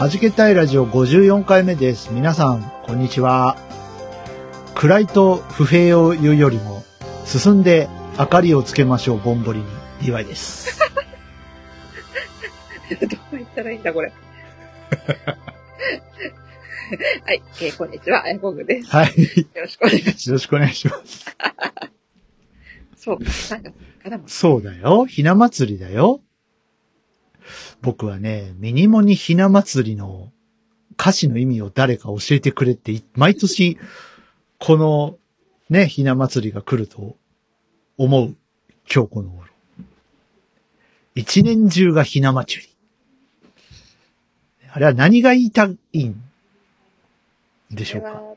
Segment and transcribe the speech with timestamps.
[0.00, 2.10] はじけたいラジオ54回目です。
[2.10, 3.58] 皆さん、こんにちは。
[4.74, 6.82] 暗いと不平を言うよりも、
[7.26, 7.86] 進んで
[8.18, 9.66] 明かりをつけましょう、ぼんぼりに、
[10.00, 10.80] DY です。
[12.98, 14.08] どう言ったらいいんだ、これ。
[17.26, 18.88] はい、えーこんにちは、あやこぐです。
[18.88, 19.08] はい。
[19.08, 19.12] よ
[19.54, 20.30] よろしくお願いします。
[20.30, 21.26] ろしくお願いします。
[22.96, 23.70] そう、3月か。
[24.26, 25.04] そうだよ。
[25.04, 26.22] ひな祭りだよ。
[27.82, 30.30] 僕はね、ミニモニひな祭りの
[30.98, 33.78] 歌詞の意味を誰か教えてくれって、い毎年、
[34.58, 35.16] この
[35.70, 37.16] ね、ひな祭りが来ると
[37.96, 38.36] 思う
[38.92, 39.46] 今日この頃。
[41.14, 42.68] 一年中がひな祭り。
[44.72, 46.22] あれは何が言いたいん
[47.70, 48.10] でしょうか？
[48.10, 48.36] これは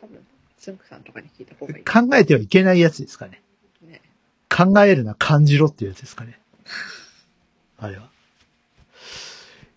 [0.00, 0.26] 多分、
[0.58, 1.84] つんくさんとかに聞いた方がいい。
[1.84, 3.42] 考えてはいけないやつですかね。
[3.82, 4.00] ね。
[4.48, 6.38] 考えるな、感じろっていうやつですかね。
[7.78, 8.08] あれは。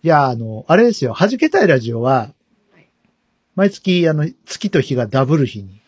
[0.02, 2.32] いや、あの、あれですよ、弾けたいラジオは
[2.72, 2.88] はい、
[3.54, 5.82] 毎月、あの、月と日がダブル日に。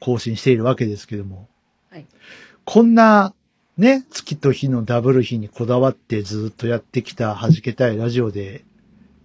[0.00, 1.48] 更新しているわけですけども、
[1.90, 2.06] はい
[2.64, 3.32] こんな、
[3.76, 8.64] ね、月と日のダブル日にこだわってずっとやってきた弾けたいラジオで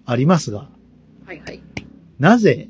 [0.05, 0.69] ありますが、
[1.25, 1.63] はいはい。
[2.19, 2.69] なぜ、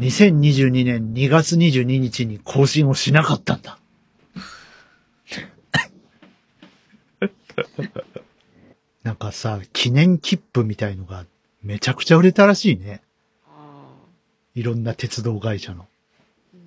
[0.00, 3.78] 2022年2月22日に更新をしなかったんだ？
[9.02, 11.24] なんかさ、記念切符みたいのが
[11.62, 13.02] めちゃくちゃ売れたらしいね。
[14.54, 15.86] いろんな鉄道会社の。
[16.54, 16.60] うん。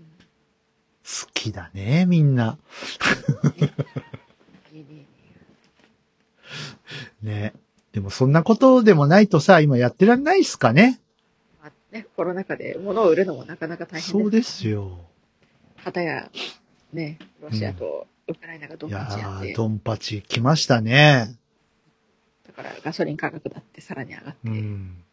[1.04, 2.58] 好きだね、みんな。
[4.72, 4.88] いいねいい
[7.24, 7.54] ねね。
[7.92, 11.00] でもそんなことでもないとさ、今やってらんないっすかね。
[11.62, 14.98] まあね、コロナ禍で物を売るのもなかなか大変そうですよ。
[15.84, 16.32] かたや、
[16.94, 21.36] ね、ロシアとウクライナがドンいやパチやって、ー、ドンパチ来ましたね。
[22.56, 25.04] だからガソリン価格だってさらに上がって、うん。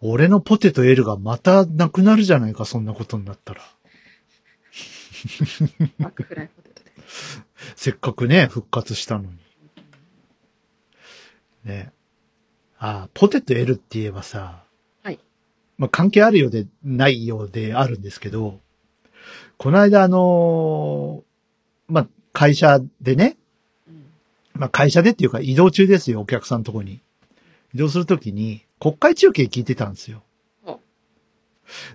[0.00, 3.62] 俺のポテト L がまたなくなるじゃないか、そんなことになったら。
[5.98, 6.90] マックフライポテトで。
[7.76, 9.30] せっかくね、復活したのに。
[11.64, 11.92] ね。
[12.78, 14.64] あーポテト L って言えばさ。
[15.02, 15.18] はい。
[15.78, 18.60] まあ、関係あるようでないようであるんですけど、
[19.56, 23.39] この間あのーまあ、会社でね、うん。
[24.60, 27.00] まあ、会社でっていうか移動中ですよ、お客さんのとこに。
[27.74, 30.22] 移動するときに、国会中継聞いてたんですよ
[30.66, 30.78] お。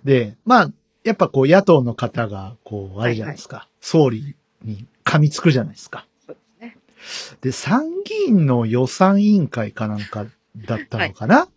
[0.04, 0.72] で、まあ、
[1.04, 6.08] やっぱこう野党の方が、こう、あれじゃないですか、総理に噛みつくじゃないですか。
[6.26, 7.38] そうですね。
[7.42, 10.26] で、参議院の予算委員会かなんか
[10.58, 11.50] だったのかな、は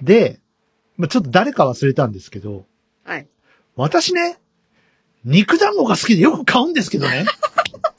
[0.00, 0.40] いで、
[0.96, 2.64] まあ、ちょっと誰か忘れたんですけど、
[3.04, 3.28] はい。
[3.76, 4.38] 私ね、
[5.26, 7.26] 肉団子が好きでよく買うんですけどね。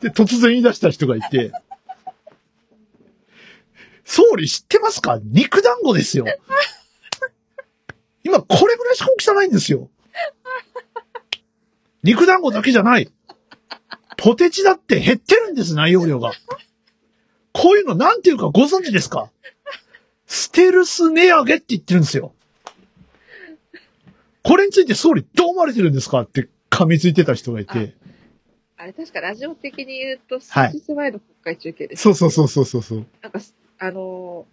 [0.00, 1.52] で、突然言い出した人がいて、
[4.04, 5.20] 総理知ってますか？
[5.22, 6.26] 肉団子ですよ。
[8.24, 9.88] 今これぐらいしか大きさないんですよ。
[12.02, 13.10] 肉団子だけじゃない。
[14.16, 16.32] ポテチだって減ってるんです、内容量が。
[17.52, 19.30] こういうのなんていうかご存知ですか？
[20.26, 22.32] ステルス値上げって言ってるんですよ。
[24.42, 26.20] これについて総理どう思われてるんですか？
[26.22, 27.94] って噛みついてた人がいて。
[28.82, 33.06] あれ確かラジオ的に言うと、はい数日前の国会中継です、そうそうそうそうそうそう。
[33.22, 34.44] なんかす、あの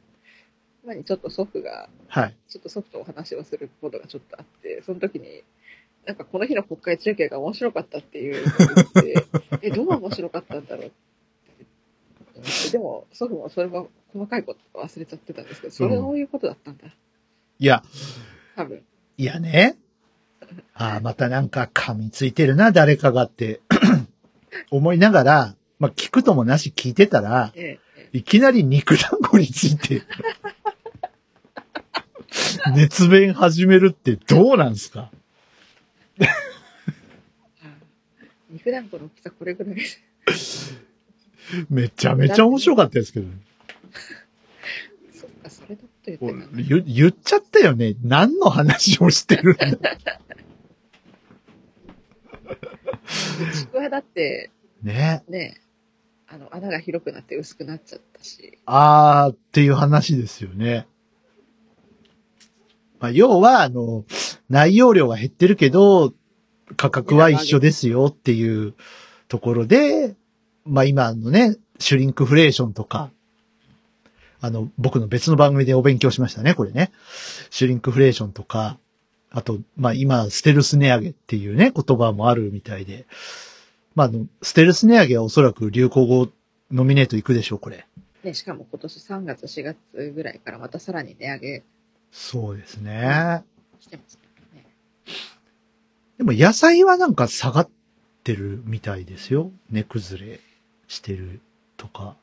[0.85, 2.35] ー、前にちょっと祖父が、はい。
[2.47, 5.43] ちょっと祖父とお話をすることがちょっとあって、その時に、
[6.05, 8.53] なんかこの日の国会中継が面白かったっていうの
[9.63, 10.91] え、どう面白かったんだろう
[12.71, 16.85] でも祖父もそれは細かいこと忘れちゃってたんですけど、それそういうことだったんだ？
[17.57, 17.81] いや、
[18.55, 18.83] 多分。
[19.17, 19.75] いやね。
[20.73, 23.59] ああ、またなんか噛みついてるな、誰かがって
[24.71, 30.01] 思いながら、まあ聞くともなし聞いてたら、えええいきなり肉団子について、
[32.75, 35.11] 熱弁始めるってどうなんすか？
[36.19, 36.25] え
[38.49, 39.85] 肉団子の大きさこれぐらいで
[40.33, 40.75] す。
[41.69, 43.33] めちゃめちゃ面白かったですけどね。
[45.13, 46.45] そっか、それだってたんだ。
[46.63, 47.95] 言言っちゃったよね。
[48.03, 49.67] 何の話をしてるんだ？
[53.89, 54.49] だって、
[54.83, 55.23] ね。
[55.27, 55.59] ね、
[56.27, 60.87] あの、穴が広くなって薄くなっちゃったし、あーっていう話ですよね。
[62.99, 64.05] まあ、要は、あの、
[64.49, 66.13] 内容量は減ってるけど、
[66.75, 68.75] 価格は一緒ですよっていう
[69.27, 70.15] ところで、
[70.65, 73.09] まあ今のね、シュリンクフレーションとか、
[74.41, 76.91] あの、僕の別の番組でお勉強しましたね、これね。
[77.49, 78.77] シュリンクフレーションとか、
[79.31, 83.05] あと、まあ今、ステルス値上げっていうね、言葉もあるみたいで、
[83.99, 84.11] まあ
[84.41, 86.29] ステルス値上げはおそらく流行語
[86.71, 87.85] ノミネートいくでしょう、これ。
[88.23, 89.77] ね、しかも今年3月、4月
[90.15, 91.63] ぐらいからまたさらに値上げ
[92.09, 93.43] そうですね。
[93.77, 94.17] してます
[94.53, 94.65] ね。
[96.17, 97.69] でも野菜はなんか下がっ
[98.23, 99.51] てるみたいですよ。
[99.69, 100.39] 値崩れ
[100.87, 101.41] してる
[101.75, 102.15] とか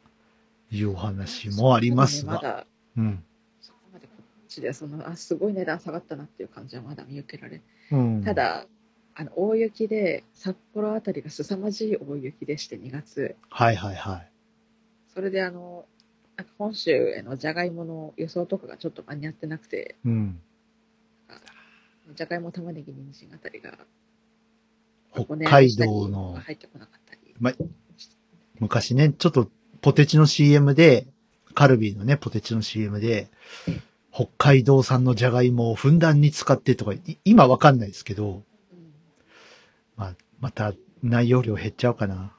[0.70, 2.32] いうお話もありますが。
[2.32, 3.22] まだ、うん。
[3.60, 8.24] そこまでこっちでその、あ、すごい値段下がったなっていう感じはまだ見受けられうん。
[8.24, 8.66] た、だ、
[9.18, 13.34] あの、大雪で、札幌あたりが凄まじい大雪でして2月。
[13.48, 14.30] はいはいはい。
[15.14, 15.86] それであの、
[16.36, 20.38] なんか本州へのじゃがいもの輸送とかがちょっと間に合ってなくて、うん。
[22.14, 23.78] じゃがいも、玉ねぎ、人参あたりが、
[25.14, 27.34] 北海道の入ってこなかったり。
[27.40, 27.52] ま
[28.58, 31.06] 昔ね、ちょっとポテチの CM で、
[31.54, 33.30] カルビーのね、ポテチの CM で、
[34.12, 38.44] 北海道産のじゃがいもをふんだんに使ってとか、い今わかんないですけど、うん
[40.40, 40.72] また
[41.02, 42.32] 内容量減っちゃうかな。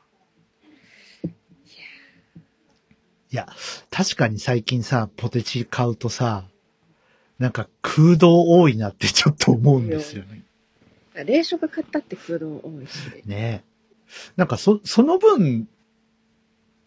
[3.30, 3.48] いや、
[3.92, 6.46] 確かに最近さ、ポテチ買うとさ、
[7.40, 10.44] なんか空洞多いなってちょっと思うんですよね。
[11.26, 13.24] 冷食買ったって空洞多いし。
[13.26, 13.78] ねえ。
[14.38, 15.68] なんかそ、その分、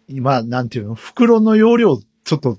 [0.08, 2.58] 今、なんていうの、袋の容量ちょっと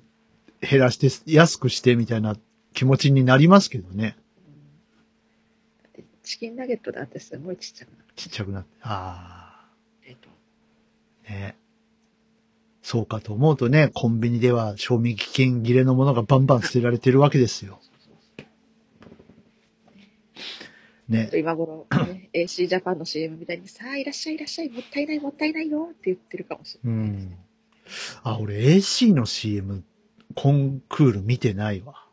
[0.62, 2.36] 減らして安くしてみたいな
[2.74, 4.16] 気持ちになりますけどね。
[6.22, 8.70] うんチキンナゲットだってすごいちっちゃくなっちっちゃくなって。
[8.84, 9.68] あ
[10.04, 10.30] て、と
[11.28, 11.56] あ、ね
[12.84, 17.80] そうかと思うとね、コンビニでは賞味期限切れのものがバンバン捨てられてるわけですよ。
[21.08, 21.30] ね。
[21.34, 27.38] 今頃、ね、 AC ジャパンの CM みたいに、さあ、いらっしゃいいらっしゃい、もったいないもったいないよって言ってるかもしうれないねん。。
[28.24, 29.84] あ、俺 AC の CM
[30.36, 32.06] コンクール見てないわ。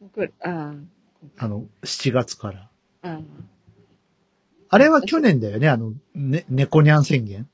[0.00, 0.74] 僕あ
[1.38, 2.71] あの、7月から。
[3.02, 3.20] あ、ああ、
[4.70, 7.48] あれは去年だよね、あの、ね、猫にゃん宣言？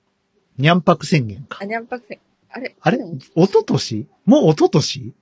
[0.57, 1.65] にゃんぱく宣言かあ、。
[1.65, 2.77] にゃんぱくせあれ？
[2.81, 2.99] あれ？
[3.35, 5.13] おととしもうおととし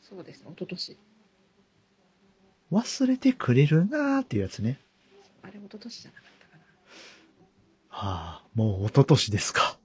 [0.00, 0.96] そうですね、一昨年
[2.72, 4.78] 忘れてくれるなーっていうやつね。
[5.42, 6.64] あれ、一昨年じゃなかったかな。
[7.88, 9.78] はあ、もうおととしですか。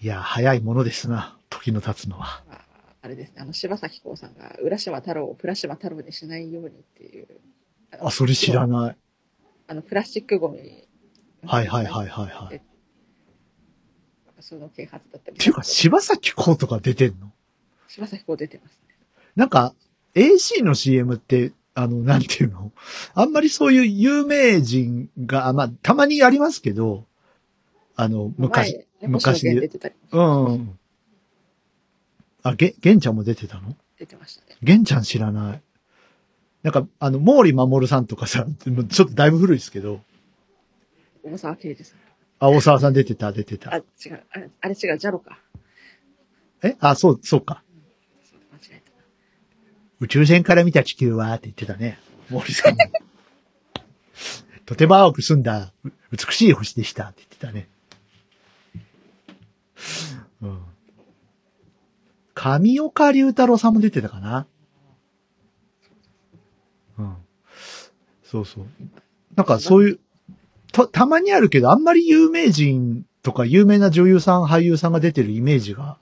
[0.00, 2.42] いや、早いものですな、時の経つのは。
[2.48, 2.60] まあ、
[3.02, 7.28] あれですね、あの、柴咲コウさんが、浦島太郎をプラ島太郎にしないようにっていう。
[7.96, 8.96] のあ、それ知らない。
[9.66, 10.86] あの、プラスチックゴミ。
[11.46, 12.56] はいはいはいはいはい。
[12.56, 12.60] っ
[14.44, 15.38] その啓発だったり。
[15.38, 17.32] ていうか、柴咲コウとか出てんの？
[17.88, 18.94] 柴咲コウ出てますね。
[19.36, 19.74] なんか、
[20.14, 22.70] AC の CM って、あの、なんていうの？
[23.14, 27.06] あんまりそういう有名人が、あまあ、たまにありますけど、
[27.96, 29.94] あの、昔、昔出てたり。
[30.12, 30.78] うんうん。
[32.42, 33.74] あ、げ、げんちゃんも出てたの？
[33.98, 34.58] 出てましたね。
[34.62, 35.62] げんちゃん知らない。
[36.64, 38.46] なんか、あの、毛利守さんとかさ、
[38.88, 40.00] ちょっとだいぶ古いですけど、
[41.22, 41.98] 大沢啓二さん。
[42.38, 43.76] あ、大沢さん出てた、出てあ、た。
[43.76, 43.80] 違
[44.12, 44.24] う。
[44.30, 45.38] あれ、あれ違う、ジャロか。
[46.62, 46.74] え？
[46.80, 47.62] あ、そう、そうか。
[48.50, 48.96] 間違えたな。
[50.00, 51.98] 宇宙船から見た地球はって言ってたね。
[52.30, 52.76] 毛利さん。
[54.64, 57.68] とても青く澄んだ、う美しい星でしたって言ってたね。
[60.40, 60.62] うん。
[62.32, 64.46] 上岡龍太郎さんも出てたかな？
[66.98, 67.16] うん。
[68.22, 68.66] そうそう。
[69.36, 70.00] なんかそういう、
[70.72, 75.98] た、たまにあるけど、あんまり有名人とか有名な女優さん、俳優さんが出てるイメージが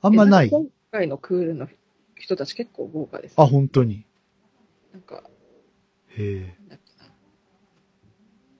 [0.00, 1.68] あんまない今回のクールの
[2.16, 4.04] 人たち結構豪華です、あ、本当に。
[4.92, 5.22] なんか、
[6.16, 6.58] へえ。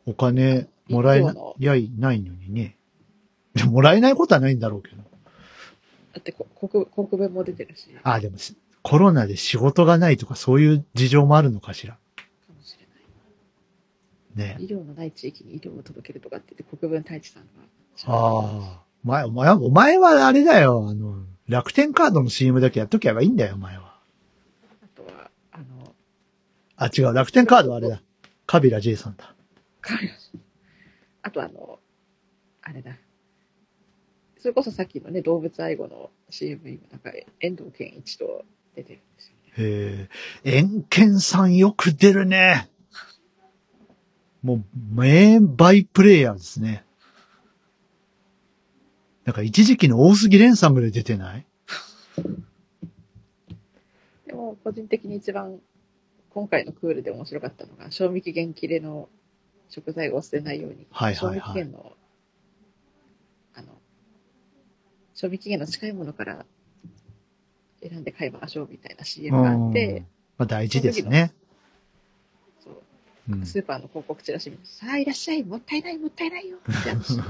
[0.06, 2.76] お金もらえないやいないのにね。
[3.54, 4.96] でももらえないことはないんだろうけど。
[4.96, 5.02] だ
[6.20, 7.88] ってこ国、国分も出てるし。
[7.88, 8.56] かあ、でもし
[8.88, 11.98] コロナで仕事がないとかそういう事情もあるのかしら？
[12.48, 12.86] もしれ
[14.44, 14.56] ない。
[14.56, 14.64] ね。
[14.64, 17.48] 医療のない地域に医療を届けるとかって言って国分太一さんが。
[18.06, 18.82] ああ。
[19.04, 20.86] お前、お前は、お前はあれだよ。
[20.88, 23.98] あの、楽天カードの CM だけやっとけばいいんだよ、お前は。
[24.82, 25.94] あとは、あの、
[26.76, 27.14] あ、違う。
[27.14, 28.02] 楽天カードはあれだ。
[28.46, 29.34] カビラ J さんだ。
[31.22, 31.78] あとあの、
[32.62, 32.96] あれだ。
[34.38, 38.44] それこそさっきのね、動物愛護の CM 今、なんか、遠藤健一と
[38.78, 39.52] 出てるんですよね。
[39.56, 40.08] へ
[40.44, 40.58] え。
[40.58, 42.68] 円健さんよく出るね。
[44.42, 46.84] もう、名バイプレイヤーですね。
[49.24, 51.44] なんか一時期の大杉蓮さんぐらい出てない？
[54.26, 55.58] でも、個人的に一番、
[56.30, 59.08] 今回のクールで面白かったのが、賞味期限切れの
[59.70, 61.92] 食材を捨てないように、はいはいはい賞味期限の、
[63.54, 63.68] あの、
[65.14, 66.46] 賞味期限の近いものから
[67.82, 70.04] 選んで買いましょうみたいな CM があって、
[70.36, 71.32] まあ大事ですね。
[72.62, 72.74] そう
[73.30, 77.20] うんスーパーの広告チラシ見て、さあいらっしゃい、もったいない、もったいないよってやつ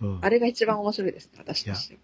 [0.00, 2.00] うんあれが一番面白いですね、私としては。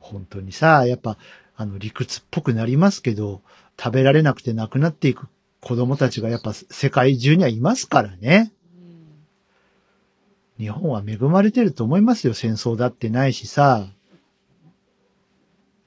[0.00, 1.18] 本当にさ、やっぱ、
[1.56, 3.42] あの、理屈っぽくなりますけど、
[3.78, 5.28] 食べられなくて亡くなっていく
[5.60, 8.52] 子供たちがやっぱ世界中にはいますからね。
[8.72, 12.34] うん日本は恵まれてると思いますよ。
[12.34, 13.88] 戦争だってないしさ。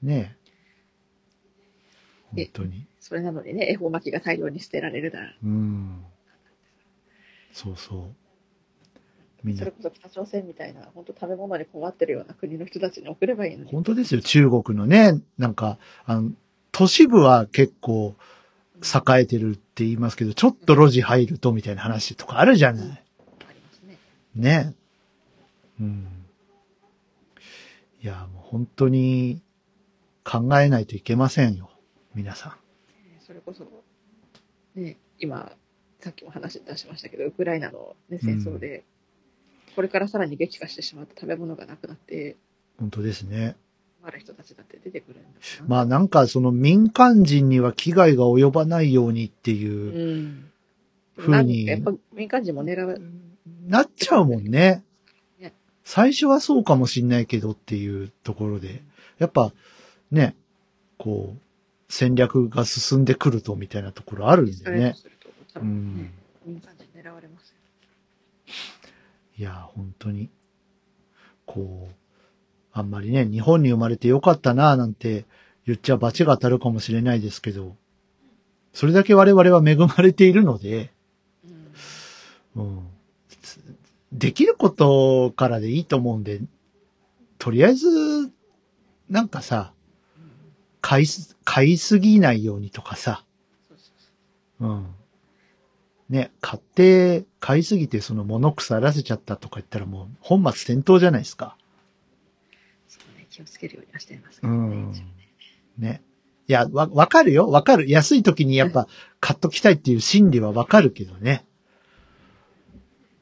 [0.02, 0.36] ね
[2.36, 2.42] え。
[2.42, 2.86] え本当に。
[3.00, 6.04] それなのにね、恵方巻きが大量に捨てられるなら、うん。
[7.52, 8.14] そうそう。
[9.56, 13.72] それ、こそ北朝鮮みたいな、本当食べ物に困ってるような国の人たちに送ればいいのに。
[13.72, 14.20] 本当ですよ。
[14.20, 16.30] 中国のね、なんか、あの、
[16.70, 18.14] 都市部は結構
[18.82, 22.84] 栄えてるって言いますけど、ちょっと路地入るとみたいな話とかあるじゃない。
[22.84, 23.98] ありますね。
[24.36, 24.74] ね。
[25.80, 26.06] うん。
[28.00, 29.42] いや、もう本当に
[30.24, 31.70] 考えないといけませんよ。
[32.14, 32.52] 皆さん。
[33.26, 33.66] それこそ、
[34.74, 35.52] ね、今、
[36.00, 38.84] さっきも話出しましたけど、ウクライナの、ね、戦争で、
[39.74, 42.36] これからさらに激化してしまって食べ物がなくなって、
[42.78, 43.56] 本当ですね。
[44.04, 45.34] ある人たちだって出てくるんだな
[45.68, 50.50] まあなんかその民間人には危害が及ばないようにっていう、うん。
[51.16, 53.00] 風にやっぱ民間人も狙う。
[53.68, 54.82] なっちゃうもんね
[55.38, 55.52] ね。
[55.84, 58.82] 最初はそうかもしんないけどっていうところで、
[59.18, 59.52] やっぱ
[60.12, 60.36] ね、
[60.98, 61.40] こう、
[61.88, 64.94] 戦略が進んでくるとみたいなところあるんでね。
[65.56, 66.12] うん。
[66.46, 67.56] 民間人狙われますよ。
[69.38, 70.30] いや、本当に、
[71.46, 71.94] こう、
[72.72, 75.24] あんまりね、日本に生まれてよかったなぁなんて
[75.66, 77.76] 言っちゃ罰が当たるかもしれないですけど、
[78.72, 80.92] それだけ我々は恵まれているので、
[82.54, 82.64] うん。
[82.64, 82.86] うん、
[84.12, 86.40] できることからでいいと思うんで、
[87.38, 87.88] とりあえず、
[89.10, 89.72] なんかさ、
[90.82, 93.24] 買いす、買いすぎないようにとかさ、
[94.58, 94.86] そうん。
[96.10, 101.56] ね、買って、買いすぎてその物腐らせちゃったとか言ったらもう本末転倒じゃないですか。
[102.88, 104.58] そうね、気をつけるようにはしていますけどね。
[104.58, 105.04] うんね
[105.78, 106.02] ね。
[106.48, 107.48] いや、わ、わかるよ。
[107.48, 107.88] わかる。
[107.88, 108.88] 安い時にやっぱ
[109.20, 111.46] 買っときたいっていう心理はわかるけどね。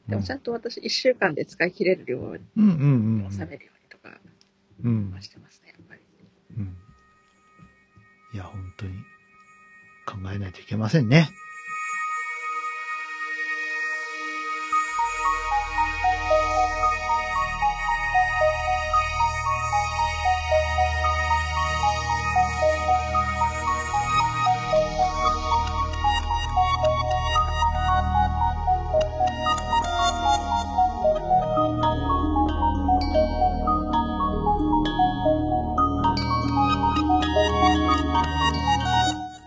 [0.07, 3.31] でもちゃんと私、一週間で使い切れる量をうんうんうんうん。
[3.31, 4.19] 収めるようにとか
[4.83, 6.01] うんはしてますね、やっぱり。
[6.57, 6.75] うん。
[8.33, 8.93] いや、本当に
[10.05, 11.29] 考えないといけませんね。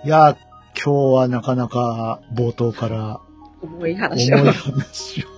[0.05, 0.37] いや、
[0.75, 3.21] 今日はなかなか冒頭から
[3.63, 4.39] 重い重話いを。
[4.53, 5.29] 話を。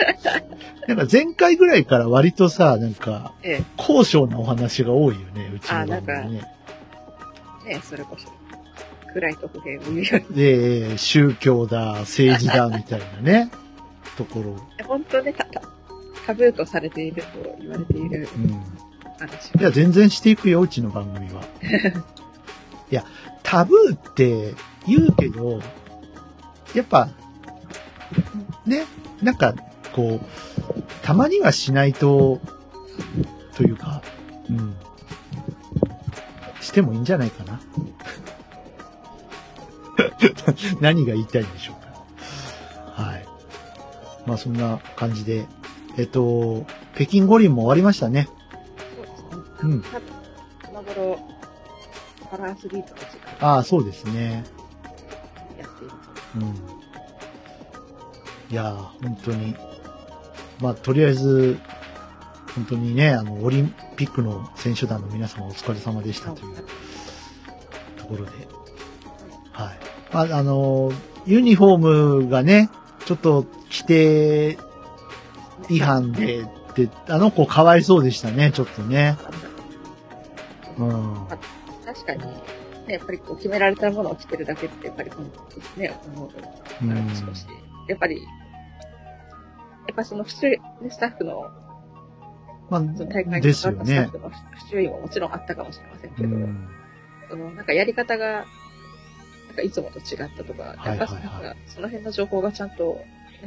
[0.88, 6.42] なんか前回ぐらいから割とさ、なんか、ええ、高尚なお話が多いよね、うちの番組ね。
[7.66, 8.28] ね、それこそ、
[9.12, 10.34] 暗いと不平を言う。
[10.34, 13.50] で、宗教だ、政治だ、みたいなね、
[14.16, 14.56] ところ。
[14.86, 15.62] 本当ね、たた
[16.26, 17.28] タブーとされていると
[17.60, 18.50] 言われているうん。
[19.18, 21.42] 話いや、全然していくよ、うちの番組は。
[22.90, 23.04] いや、
[23.42, 24.54] タブーって
[24.86, 25.60] 言うけど、
[26.74, 27.08] やっぱ、
[28.66, 28.86] ね、
[29.22, 29.54] なんか、
[29.92, 32.40] こう、たまにはしないと、
[33.56, 34.02] というか、
[34.48, 34.76] うん。
[36.60, 37.60] してもいいんじゃないかな。
[40.80, 43.02] 何が言いたいんでしょうか。
[43.02, 43.26] はい。
[44.26, 45.46] まあそんな感じで、
[45.96, 48.28] えっと、北京五輪も終わりましたね。
[48.96, 49.74] そうですね。
[49.74, 49.82] うん。
[49.82, 50.02] 多分、
[50.66, 51.18] この頃、
[52.30, 54.44] パラアスリートたちがああ、そうですね。
[55.58, 55.94] やっている。
[56.36, 56.54] うん。
[58.50, 59.56] いやー、本当に。
[60.60, 61.58] まあ、とりあえず、
[62.54, 66.56] 本当にね、あの、オリンピックの選手団の皆様お疲れ様でしたという
[67.96, 68.32] ところで。
[69.52, 69.78] はい。
[70.12, 70.92] まあ、あの、
[71.26, 72.70] ユニフォームがね、
[73.06, 74.58] ちょっと規定
[75.68, 76.44] 違反で、
[76.74, 79.16] で、あの子かわいそうでしたね、ちょっとね。
[80.78, 81.16] うん。
[81.84, 82.22] 確かに、
[82.90, 85.28] ね、やっぱりこう決められたものを着てるだけって、やっぱりこの、
[85.76, 86.38] ね、思うと、
[86.82, 87.46] うんあの少し、
[87.88, 88.22] やっぱり、や
[89.92, 91.50] っぱその普通、ね、スタッフの
[92.70, 94.10] まあその大会に関わったスタッ。
[94.10, 96.68] フの不注意ももちろんあったかもしれませんけど、うん。
[97.28, 98.44] そのなんかやり方が、
[99.48, 103.02] なんかいつもと違ったとか、やっぱなんかその辺の情報がちゃんと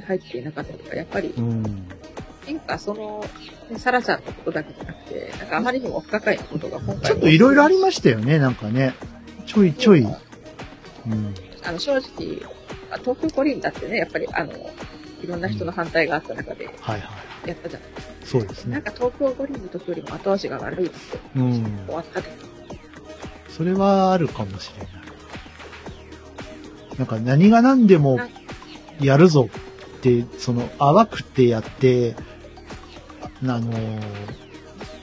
[0.05, 1.63] 入っていなかったとか、やっぱりうん。
[1.63, 3.25] なんかその、
[3.69, 8.93] ねサラちゃんのことだけじゃなくて、なんかあまりにも不可解なことが今回もちょっといろいろありましたよね、なんかね。
[9.45, 10.01] ちょいちょい。
[10.01, 11.33] うん。
[11.63, 12.01] あの、正直、
[12.91, 14.53] あ東京五輪だってね、やっぱりあの、
[15.23, 17.09] いろんな人の反対があった中ではいは
[17.45, 18.25] やったじゃないい。
[18.25, 18.89] そうですなんね。
[18.89, 20.95] か東京五輪の時よりも後味が悪いって
[21.35, 21.63] うん。
[21.88, 22.27] 終わったで。
[23.50, 24.93] それはあるかもしれない。
[26.97, 28.19] なんか何が何でも
[29.00, 29.50] やるぞ
[29.97, 32.15] って、その淡くてやって、
[33.43, 34.01] あのー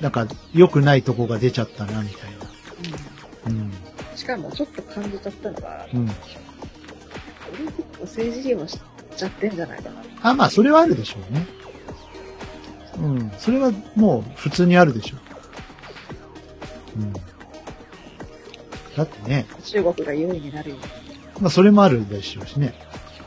[0.01, 2.40] なんか良くないとこが出ちゃったな、みたいな。
[4.21, 6.01] しかもちょっと感じちゃったのが、うん。
[6.01, 8.79] オリンピックを政治利用し
[9.17, 10.03] ちゃってんじゃないかな。
[10.23, 11.47] あ、まあ、それはあるでしょうね。
[12.99, 13.33] うん。
[13.39, 15.17] それはもう普通にあるでしょ
[16.97, 17.01] う。
[17.01, 17.13] うん。
[18.95, 20.77] だってね、中国が優位になるよ。
[21.41, 22.75] まあ、それもあるでしょうしね。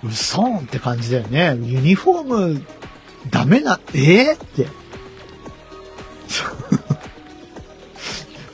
[0.03, 1.57] うそーんって感じだよね。
[1.65, 2.65] ユニフォーム、
[3.31, 4.67] ダメな、ええって。
[6.27, 6.43] そ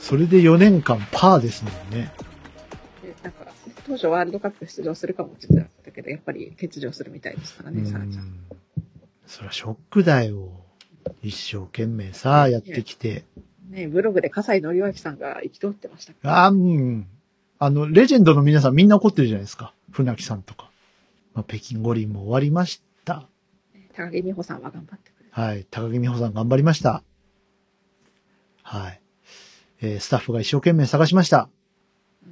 [0.00, 2.14] それで4年間パーですもんね。
[3.90, 8.24] 当初ワールドカップ出場するかもって言ってたけど、やっぱり欠場するみたいですからうね、サラちゃん。
[8.24, 8.34] ん。
[9.26, 10.64] そりゃショックだよ。
[11.22, 13.24] 一生懸命さ、やってきて。
[13.68, 16.12] ね、ブログで笠井紀明さんが憤ってました。
[16.22, 17.08] ああ、うん。
[17.58, 19.74] あの、レジェンドの皆さんみんな怒ってるじゃないですか。
[19.90, 20.70] 船木さんとか。
[21.34, 23.26] まあ、北京五輪も終わりました。
[23.96, 25.40] 高木美帆さんは頑張ってくれた。
[25.42, 25.66] はい。
[25.68, 27.02] 高木美帆さん頑張りました。
[28.62, 29.00] はい。
[29.82, 31.48] えースタッフが一生懸命探しました。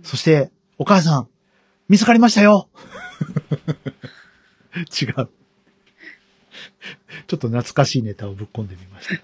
[0.05, 1.29] そして、お母さん、
[1.89, 2.69] 見つかりましたよ
[4.77, 5.15] 違う。
[5.15, 5.29] ちょっ
[7.27, 9.23] と懐かしいネタをぶっ込んでみました。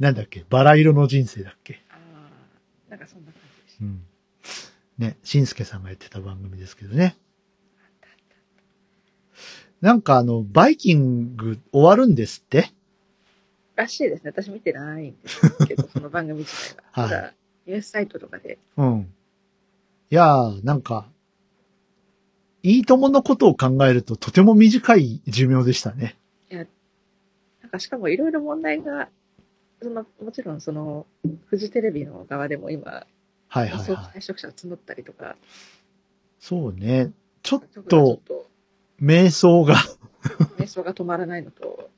[0.00, 0.44] なんだっけ？
[0.48, 1.82] バラ色の人生だっけ？
[1.90, 1.96] あ
[2.88, 3.84] あ、なんかそんな感じでした。
[3.84, 4.04] うん。
[4.98, 7.16] ね、しんすけさんがやってた番組ですけどね。
[9.80, 12.70] なんかあの、バイキング終わるんですって？
[13.76, 14.30] らしいですね。
[14.30, 17.16] 私見てないんですけど、 その番組自体が。
[17.20, 19.14] はいニュースサイトとかで、うん。
[20.12, 21.06] いやー、なんか、
[22.62, 26.18] いいとものことを考えるととても短い寿命でしたね。
[26.50, 29.08] なんかしかもいろいろ問題が、
[29.80, 31.06] その、もちろんその、
[31.46, 33.06] フジテレビの側でも今、
[33.48, 34.18] はいはい早期はい。
[34.18, 35.36] 退職者を募ったりとか、
[36.38, 37.10] そうね。
[37.42, 38.46] ちょっと、と、
[39.00, 39.76] 瞑想が、
[40.58, 41.88] 瞑想が止まらないのと、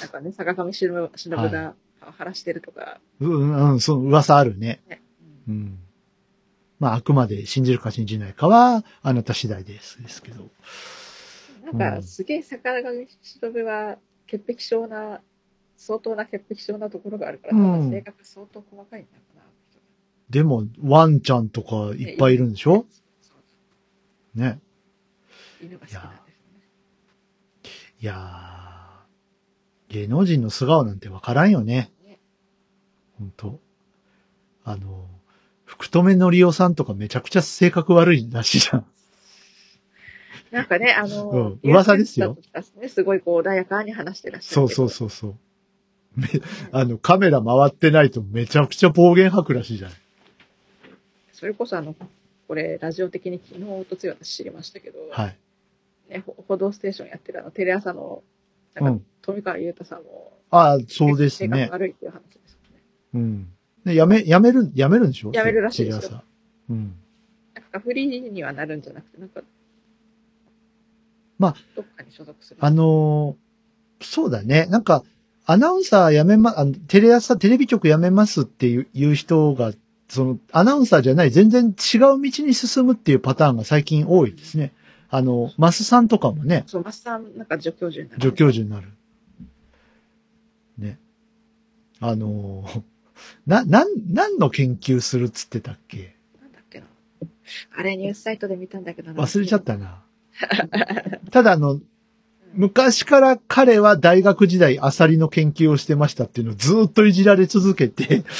[0.00, 1.74] なんかね、坂上忍忍が
[2.16, 4.80] 晴らしてるとか、うん、うん、そう、噂あるね。
[4.88, 5.02] ね。
[5.48, 5.78] うん。
[6.78, 10.02] まあ、あくまで信じるか信じないかは、あなた次第です。
[10.02, 10.48] ですけど。
[11.64, 15.20] なんか、うんすげえ坂上忍は、潔癖症な、
[15.76, 19.44] 相当な潔癖症なところがあるから、うん性格相当細かいんだろうな。
[20.30, 22.86] でも、ワンちゃんとかいっぱいいるんでしょ？
[24.34, 24.60] ね。
[25.60, 26.60] 犬が好きなんですよね。
[28.00, 32.20] いやー、芸能人の素顔なんてわからんよねね。
[33.18, 33.58] ほんと。
[34.64, 35.08] あの、
[35.68, 38.86] 福留のりおさんとかめちゃくちゃ性格悪いらしいじゃん。
[40.50, 42.38] なんかね、あの、 うん噂ですよ
[42.80, 42.88] ね。
[42.88, 44.88] すごいこう、穏やかに話してらっしゃそうるけど。
[44.88, 45.34] そうそうそう。
[46.16, 46.26] め、
[46.72, 49.92] あの、カメラ回ってないとめちゃくちゃ暴言吐くらしいじゃん。
[51.32, 51.94] それこそあの、
[52.48, 55.36] これ、ラジオ的に昨日、おとつい私知りましたけど、はい。
[56.08, 58.22] ね、ほ報道ステーションやってるあの、テレ朝の、
[58.74, 59.06] なんか、うん。
[59.20, 61.72] 富川優太さんも、ああ、そうです性ね格。
[61.74, 62.82] 悪いっていう話ですよね。
[63.12, 63.52] うん。
[63.88, 65.32] で、やめ、やめる、やめるんでしょ？
[65.32, 66.22] やめるらしいですよ
[66.70, 66.94] うん。
[67.54, 69.42] なんかフリーにはなるんじゃなくて、なんか、
[71.38, 72.58] まあ、どっかに所属する。
[72.60, 73.48] あのー
[74.00, 74.66] そうだね。
[74.66, 75.02] なんか、
[75.44, 79.72] アナウンサー辞めま、あのテレ朝、テレビ局辞めますっていういう人が、
[80.08, 84.72] その、アナウンサーじゃない、全然違う道に進むっていうパターンが最近多いですね。
[85.10, 88.22] あの、マスさんとかもね、そう、マスさん、なんか助教授になる。
[88.22, 88.88] 助教授になる。
[90.78, 90.98] ね。
[91.98, 92.82] あのー
[93.46, 96.14] な、なん、何の研究するっつってたっけ？
[96.40, 96.86] なんだっけな。
[97.76, 99.62] あれ、ニュースサイトで見たんだけどな忘れちゃっ。
[99.62, 100.02] たな。
[101.30, 101.80] ただあの、
[102.54, 108.24] 昔から彼は大学時代アサリの研究をしてましたっていうのをずーっといじられ続けて、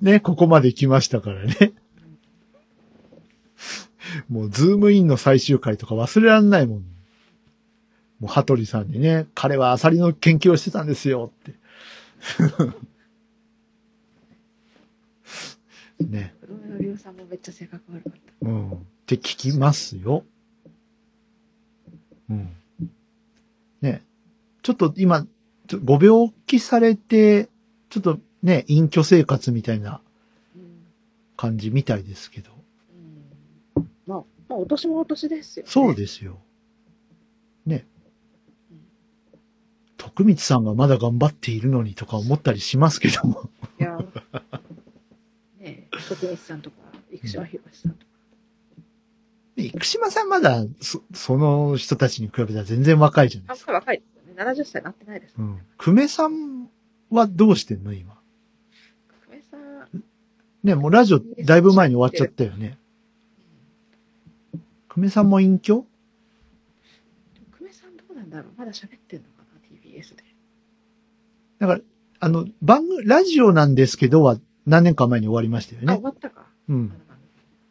[0.00, 1.72] ね、ここまで来ましたからね。
[4.28, 6.84] もう、ズームインの最終回とか忘れられないもん。
[8.20, 11.54] もう、羽鳥さんにね、彼はアサリの研究をしてたんですよって。
[16.04, 16.34] ね。
[16.40, 18.48] 黒目の龍さんもめっちゃ性格悪かった。
[18.48, 18.72] うん。
[18.72, 20.24] って聞きますよ。
[22.30, 22.56] うん。
[24.64, 25.26] ちょっと今、
[25.84, 27.50] ご病気されて、
[27.90, 30.00] ちょっとね、隠居生活みたいな
[30.56, 30.86] うん。
[31.36, 32.50] 感じみたいですけど。
[33.76, 33.90] うん。
[34.06, 35.70] まあ、まあ、お年もお年ですよ、ね。
[35.70, 36.38] そうですよ。
[37.66, 37.86] ね。
[39.96, 43.50] 徳光さんがまだ頑張っているのにとか思ったりしますけども。
[43.80, 44.04] いや、ね
[45.60, 46.76] え、徳光さんとか、
[47.10, 48.04] 生島博さんとか。
[49.56, 53.72] 生島さんまだ、そ、その人たちに比べたら全然若いじゃないあ、ですか。
[53.72, 54.52] 若いですよね。
[54.52, 55.34] 70歳なってないです。
[55.38, 55.60] うん。
[55.78, 56.68] 久米さん
[57.10, 58.18] はどうしてんの今？
[59.28, 60.02] 久米さん、
[60.64, 62.78] ね、もうラジオだいぶ前に終わっちゃったよね。
[64.88, 65.86] 久米さんも隠居？
[67.56, 69.26] 久米さんどうなんだろうまだ喋ってんの？
[71.66, 71.80] だから、
[72.20, 76.04] あの、番組、ラジオなんですけどは何年か前に終わりましたよあ、ね終。
[76.04, 76.46] わったか。
[76.68, 76.92] うん。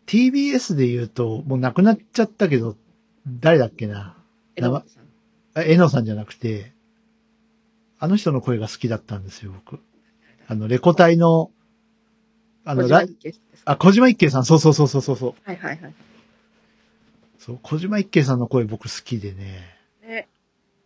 [0.07, 2.75] TBS で言うと、もう亡くなっちゃったけど、
[3.27, 4.17] 誰だっけな？
[4.55, 5.03] 榎本さん。
[5.55, 6.73] あえのさんじゃなくて、
[7.99, 9.79] あの人の声が好きだったんですよ、僕。
[10.47, 11.51] あの、レコ大の、
[12.65, 13.05] あの、ラ
[13.65, 15.33] あ小島一、慶さんそうそうそうそうそう。
[15.43, 15.93] はいはいはい。
[17.39, 19.61] そう、小島一慶さんの声僕好きでね、
[20.05, 20.27] ね、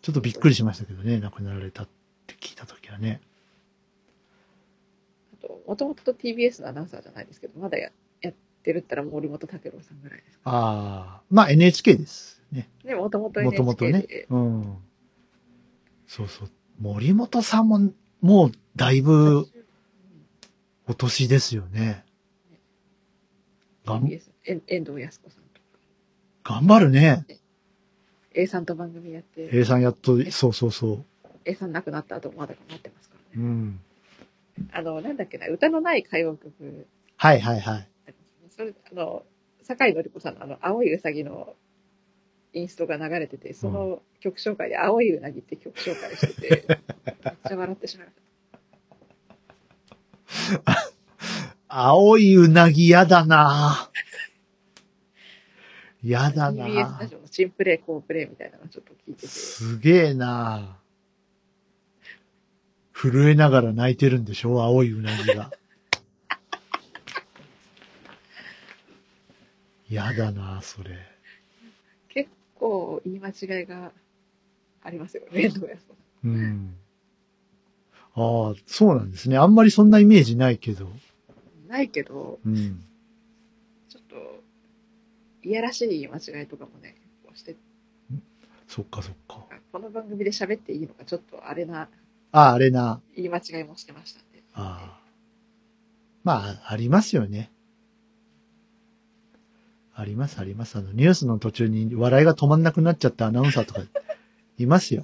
[0.02, 1.97] ちょっとびっくりしましたけどね、亡くなられたって
[2.36, 3.22] 聞いたときはね。
[5.34, 10.42] あと、もともと TBS のアナウンサーじゃないですけど、まだややってるったら森本武郎さんぐらいですか。
[10.46, 12.70] ああ、まあ NHK ですね。
[12.84, 14.28] ね、もともともともと NHK ねで。。
[14.30, 14.78] うん。
[16.08, 16.50] そうそう。
[16.80, 19.48] 森本さんも、もうだいぶ
[20.88, 22.06] お年ですよね。
[23.86, 26.60] 遠藤康子さんとか。
[26.60, 27.26] 頑張るね。
[28.34, 31.00] A さんと番組やって、A さんやっと、そうそうそ A
[31.56, 33.44] さん亡くなった後もまだ頑張ってますからう。
[33.44, 33.50] うね。
[33.50, 33.80] ん。
[34.72, 37.88] あの、なんだっけな、歌のない歌謡曲、はいはいはい。
[38.50, 39.24] それ、あの、
[39.64, 41.56] 酒井のり子さんのあの、青いうさぎの
[42.54, 48.14] インストが流れてて、その曲紹介で青いうなぎって曲紹介してて、めっちゃ笑ってしまいま
[50.54, 50.94] した。
[51.68, 53.90] 青いうなぎやだな
[56.04, 60.78] やだ TBS なラジオのチンプレイ、コープレイみたいなのをちょっと聞いてて、すげえな
[63.00, 64.64] 震えながら泣いてるんでしょ？
[64.64, 65.52] 青いうなぎが。
[69.90, 70.98] やだなそれ。
[72.10, 73.92] 結構言い間違いが
[74.82, 76.30] ありますよね、遠藤康子さん。
[76.30, 76.76] うん。
[78.16, 79.38] ああ、そうなんですね。
[79.38, 80.90] あんまりそんなイメージないけど。
[81.68, 82.84] ないけど、うん。
[83.90, 84.44] ちょっと、
[85.44, 87.56] いやらしい言い間違いとかもね、こうして、
[88.68, 89.46] そっかそっか。
[89.72, 91.88] この番組で喋っていいのか、ちょっとあれな
[92.38, 93.02] ああ、あれな。
[93.16, 94.44] 言い間違いもしてましたんで。
[94.54, 95.00] ああ。
[96.24, 97.50] まあ、ありますよね。
[99.96, 100.78] あります、あります。
[100.78, 103.82] あの、ニュースの途中に笑いが止まんなくなっちゃったアナウンサーとか、
[104.60, 105.04] いますよ。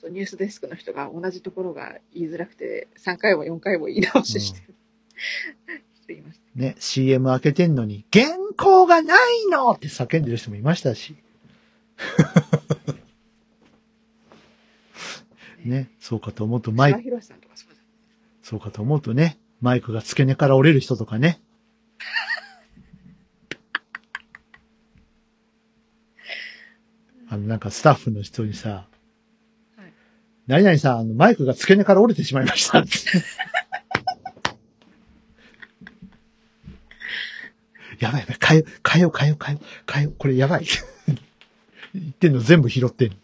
[0.00, 4.74] そうニュースデスクの人が同じところが言いづらくて、3回も4回も言い直ししてる、
[6.02, 11.14] 人いましね、CM 開けてんのに、原稿がないのって叫んでる人もいましたし。
[11.98, 12.98] た。
[15.64, 17.00] ね、そうかと思うとマイク、
[18.42, 21.40] そうかと思うとね、マイクが付け根から折れる人とかね。
[27.30, 28.68] あの、なんかスタッフの人にさ、
[29.76, 29.92] はい
[30.46, 32.90] 何々さん、あの、マイクが付け根から折れてしまいましたって。
[38.00, 40.66] やばいやばい、変え変えよう、変えよう、変えよう、変えよう、これやばい。
[41.94, 43.16] 言ってんの全部拾ってんの。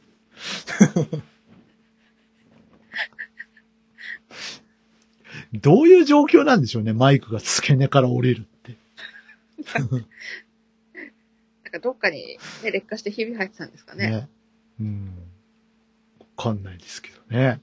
[5.61, 8.77] どういう状況なんでしょうね、マイクが付け根から折れるって。
[9.75, 9.88] なん
[11.71, 14.11] かどっかに、ね、劣化してひび入ってたんですかね。
[14.11, 14.29] ね。
[14.81, 15.14] うん。
[16.19, 17.61] わかんないですけどね。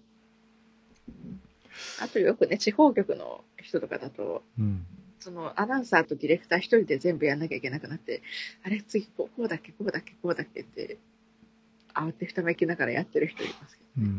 [2.00, 4.86] あとよくね、地方局の人とかだと、うん。
[5.20, 8.24] そのアナウンサーとディレクター一人で全部やんなきゃいけなくなって、
[8.64, 10.98] あれ次こうこうだっけ、こうだっけ、こうだっけって、
[11.94, 14.14] 慌てふためきながらやってる人いますけど、うん。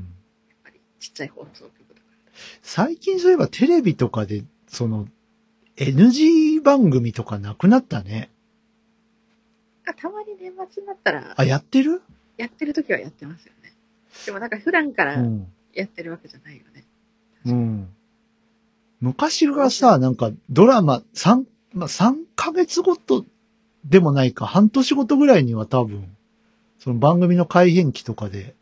[0.48, 1.91] やっぱりちっちゃい放送局。
[2.62, 5.06] 最近そういえばテレビとかで、その、
[5.76, 8.30] NG 番組とかなくなったね。
[9.86, 12.02] あたまに年末になったら、あ、やってる？
[12.36, 13.72] やってる時はやってますよね。
[14.26, 15.46] でもなんか普段からうん。
[15.74, 16.84] やってるわけじゃないよね。
[17.46, 17.88] うん。
[19.00, 23.24] 昔がさ、なんかドラマ3、まあ、3ヶ月ごと
[23.84, 26.14] でもないか、半年ごとぐらいには多分、
[26.78, 28.54] その番組の改編期とかで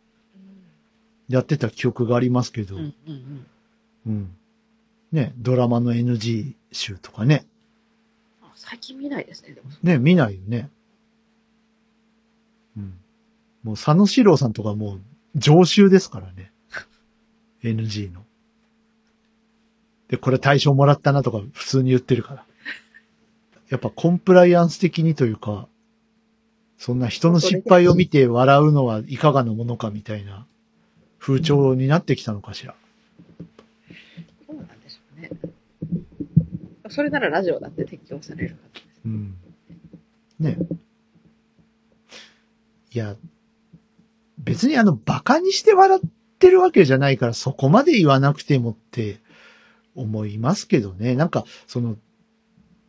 [1.28, 3.46] やってた記憶がありますけど、うんうんうん。
[4.06, 4.36] うん。
[5.12, 7.44] ね、ドラマの NG 集とかね。
[8.42, 9.68] あ最近見ないですね、でも。
[9.82, 10.70] ね、見ないよね。
[12.76, 12.94] うん。
[13.62, 15.00] もう佐野史郎さんとかもう
[15.34, 16.52] 常習ですからね。
[17.62, 18.22] NG の。
[20.08, 22.44] で、これ対象もらったなとか普通に言ってるから。
[23.68, 25.68] やっぱコンプライアンス的にというか、
[26.76, 30.46] そんな人の失敗を見て笑うのはいかがなものかみたいな
[31.18, 32.74] 風潮になってきたのかしら。
[35.20, 35.30] ね。
[36.88, 39.00] それならラジオだって適用されるはずです。
[39.04, 39.36] うん。
[40.38, 40.58] ね。
[42.92, 43.16] いや、
[44.38, 49.20] 別にあの、馬鹿にして笑ってるわけじゃないから、そこまで言わなくてもって
[49.94, 51.14] 思いますけどね。
[51.14, 51.96] なんか、その、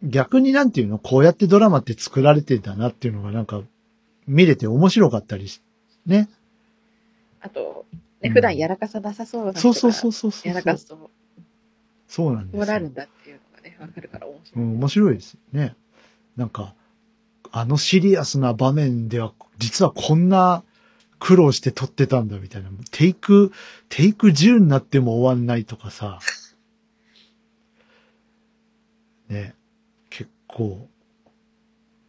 [0.02, 3.62] 逆になんていうの、こうやってドラマって作られてんだなっていうのがなんか、
[4.26, 5.62] 見れて面白かったりし、
[6.06, 6.30] ね。
[7.40, 7.86] あと、
[8.22, 10.48] ね、うん普段やらかさなさそうなそうそうそうそうそう。
[10.48, 11.12] やらかすと、
[12.12, 14.66] そうなんですよこうなるんだっていうのがね、わかるから面白い。
[14.66, 15.76] うん、面白いですね。
[16.36, 16.76] なんか、
[17.54, 20.62] あのシリアスな場面では、実はこんな
[21.20, 22.70] 苦労して撮ってたんだみたいな。
[22.92, 23.54] テイク、
[23.88, 26.20] テイク10になっても終わんないとかさ。
[29.30, 29.56] ね。
[30.10, 30.90] 結構、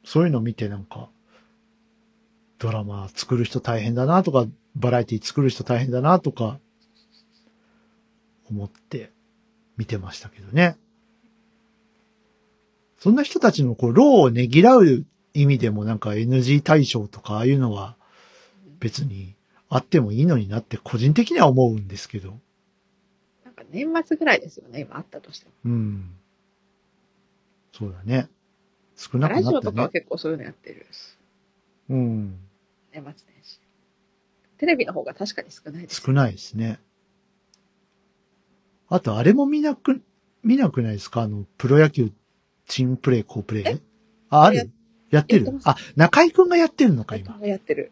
[0.03, 1.11] そういうの見てなんか、
[2.59, 6.59] ドラマ作る人大変だなとか、バラエティ作る人大変だなとか、
[8.51, 9.13] 思って
[9.83, 10.77] 見てましたけどね。
[12.99, 17.97] そんな人たちのこう、労をねぎらう意味でもなんか NG 対象とかああいうのは
[18.79, 19.35] 別に
[19.69, 22.39] あってもいいのになって個人的には思うんですけど。
[23.45, 25.53] なんか年末ぐらいですよね、今あったとしても。
[25.65, 26.15] うん。
[27.73, 28.29] そうだね。
[28.95, 29.73] 少なくラジオなったね。
[29.73, 31.19] とかは結構そういうのやってるです。
[31.91, 32.39] うん。
[32.93, 33.59] 年末年始。
[34.59, 36.03] テレビの方が確かに少ないです。
[36.03, 36.79] 少ないですね。
[38.95, 40.03] あと、あれも見なく、
[40.43, 41.23] 見なくないですか？
[41.23, 42.13] あの、プロ野球、
[42.67, 43.81] チームプレイ、コープレイえ？
[44.29, 44.71] あ、あやる
[45.11, 47.39] やってるあ、中井くんがやってるのか、今。
[47.41, 47.91] やってる。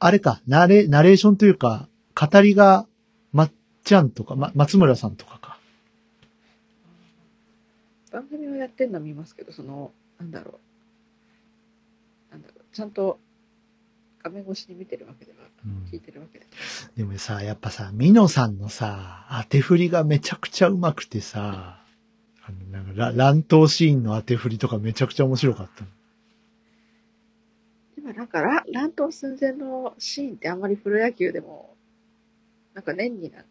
[0.00, 2.86] あれか、ナレ、ナレーションというか、語りが、
[3.32, 5.58] まっちゃんとか、ま、松村さんとかか。
[8.12, 9.90] 番組をやってるのは見ますけど、その、
[10.20, 10.60] なんだろ
[12.30, 12.32] う。
[12.32, 12.64] なんだろう。
[12.72, 13.18] ちゃんと
[14.28, 16.50] 画面越しに見てるわけでは、うん聞いてるわけでは。
[16.96, 21.82] でもさ、やっぱさ、ミノさんのさ、当て振りがめちゃくちゃ上手くてさ、
[22.44, 25.88] あの、なんかラ、乱闘シーンの当て振りとかめちゃくちゃ面白かったの。
[27.96, 31.74] 今なんかラ、乱闘寸前のシーンってあんまりプロ野球でも、
[32.74, 33.44] なんか年にな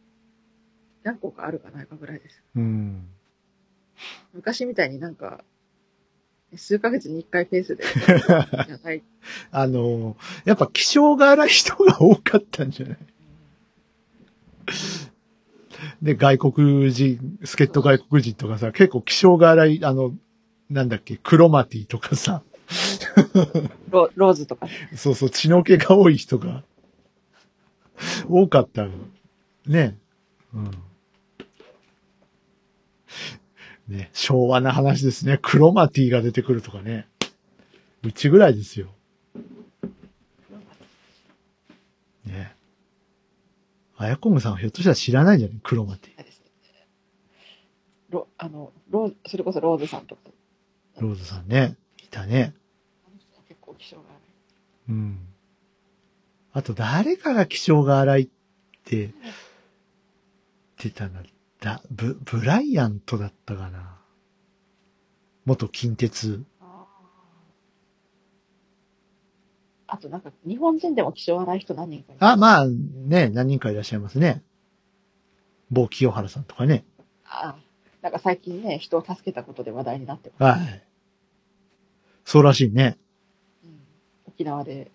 [1.04, 2.44] 何個かあるかないかぐらいです。
[2.56, 3.08] うん。
[4.34, 5.44] 昔みたいになんか、
[6.56, 9.04] 数ヶ月に一回ペースで、じゃない。
[9.52, 12.98] あの、やっぱ気性が荒い人が多かったんじゃない？
[16.02, 20.14] で、外国人、助っ人外国人とかさ、結構気性が荒い、あの、
[20.70, 22.42] なんだっけ、クロマティとかさ、
[23.90, 24.72] ロローズとかね。
[24.96, 26.64] そうそう、血の気が多い人が、
[28.30, 28.92] 多かったの。
[29.66, 29.98] ね。
[30.54, 30.72] うん。
[33.88, 35.39] ね、昭和な話ですね。
[35.41, 37.08] クロマティが出てくるとかね。
[38.04, 38.88] うちぐらいですよ。
[42.26, 42.54] ね。
[43.97, 45.60] あやこむさんはひょっとしたら知らないんじゃない？
[45.63, 46.12] クロマティ。
[48.10, 50.21] ロあの、ローズ、それこそローズさんとか、
[51.00, 51.76] ローズさんね。
[52.04, 52.54] いたね。
[53.47, 54.06] 結構気性が悪
[54.89, 54.91] い。
[54.91, 55.19] うん。
[56.54, 58.28] あと、誰かが気性が荒いっ
[58.86, 59.13] て、言っ
[60.78, 61.21] てたな。
[61.60, 63.98] だ、ブ、ブライアントだったかな。
[65.46, 66.43] 元近鉄。
[69.89, 74.43] あとなんか、日本人でも気性荒い人何人かいあ、まあ、ね、何人かいらっしゃいますね。
[75.72, 76.86] 某清原さんとかね。
[77.26, 77.67] あー
[78.04, 80.60] なんか最近ね、人を助けたことで話題になってます。
[80.60, 80.84] はい。
[82.26, 82.98] そうらしいね。
[83.63, 83.80] うん
[84.28, 84.91] 沖縄で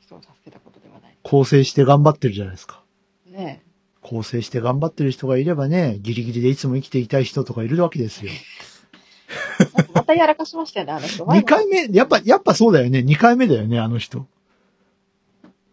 [0.00, 2.82] 人を助けたことで話題構成して頑張ってるじゃないですか。
[3.26, 3.32] に。
[3.34, 3.62] ね
[4.02, 8.30] 構成して頑張ってる人がいればね、ギリギリでいつも生きていたい人とかいるわけですよ。
[9.94, 11.24] またやらかしましたよね、あの人。
[11.24, 13.00] 2回目、やっぱ、やっぱそうだよね。
[13.00, 14.26] 2回目だよね、あの人。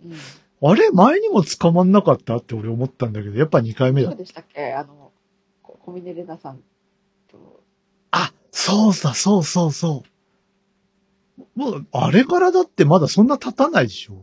[0.04, 0.14] うん。
[0.70, 0.90] あれ？
[0.92, 4.18] 前にも捕まんなかったって俺思ったんだけど、やっぱ2回目だそう。
[4.18, 4.74] でしたっけ？
[4.74, 5.12] あの、
[5.62, 6.60] こ小峰玲奈さん
[7.32, 7.62] と、
[8.12, 10.04] あ、そうだ、そうそうそ
[11.38, 11.44] う。
[11.60, 14.18] もう、あれからだってまだそんな経たないでしょ？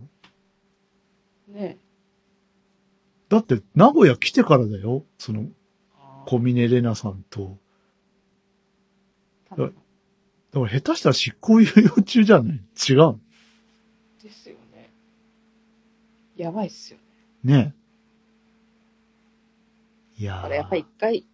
[1.48, 1.78] ね
[3.32, 5.06] だって、名古屋来てからだよ。
[5.16, 5.46] その、
[6.26, 7.56] 小峰玲奈さんと。
[9.48, 9.74] 多分
[10.52, 12.56] だから下手したら執行猶予中じゃない？
[12.56, 13.18] 違う。
[14.22, 14.90] ですよね。
[16.36, 16.98] やばいっすよ
[17.42, 17.54] ね。
[17.56, 17.74] ね
[20.18, 21.26] いやーあれやっぱり一回、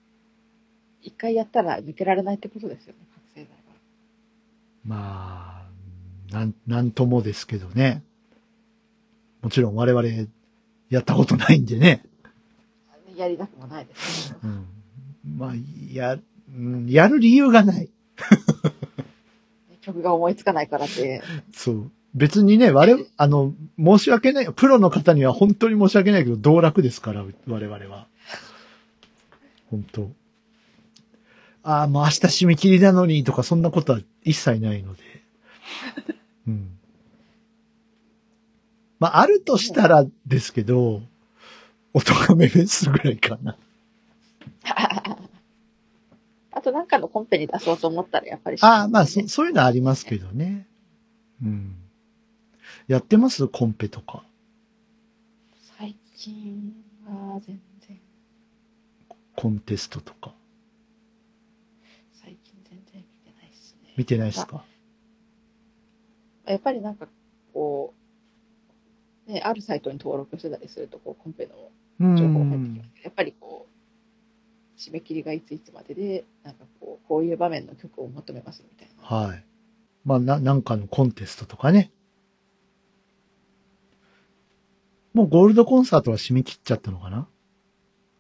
[1.03, 3.57] 一回やったら抜けられないってことですよね、覚醒剤は。
[4.85, 5.67] ま
[6.31, 8.05] あ、なん、なんともですけどね。
[9.43, 10.29] もちろん我々
[10.91, 12.05] やったことないんでね。
[13.17, 14.39] やりたくもないです、ね。
[14.45, 14.67] うん。
[15.37, 15.53] まあ、
[15.93, 16.19] や、
[16.55, 17.91] うんやる理由がない。
[19.83, 21.23] 曲が思いつかないからって。
[21.53, 21.91] そう。
[22.15, 24.53] 別にね、我々、あの、申し訳ない。
[24.53, 28.07] プロの方には本当に申し訳ないけど、道楽ですから、我々は。
[29.71, 30.11] 本当。
[31.63, 35.03] ああ、もう明日締め切りなのにとか、そんなことは一切ないので。
[36.47, 36.78] うん。
[38.99, 41.03] まあ、あるとしたらですけど、
[41.95, 43.57] 音がめベースぐらいかな。
[46.53, 50.67] あとなんかのコンペに出そうと思ったらやっぱり、ああ、まあ、そ、そういうのはありますけどね。
[51.43, 51.77] うん。
[52.89, 53.47] やってます？
[53.47, 54.25] コンペとか。
[55.79, 56.75] 最近
[57.07, 58.01] は全然、
[59.37, 60.35] コンテストとか。
[62.15, 63.95] 最近全然見てないですね。
[63.97, 64.65] 見てないですか
[66.47, 67.07] やっぱりなんか
[67.53, 67.98] こう、
[69.29, 71.55] ね、あるサイトに登録してたりすると、こう、コンペの
[72.15, 72.91] う情報が入ってきんます。
[72.95, 79.05] けどやっぱりこう、締め切りがいついつまでで、なんかこう、こういう場面の曲を求めますみたいな。
[79.05, 79.45] はい。
[80.05, 81.93] まあ、な、なんかのコンテストとかね。
[85.13, 87.29] もうゴールドコンサートは締め切っちゃったのかな？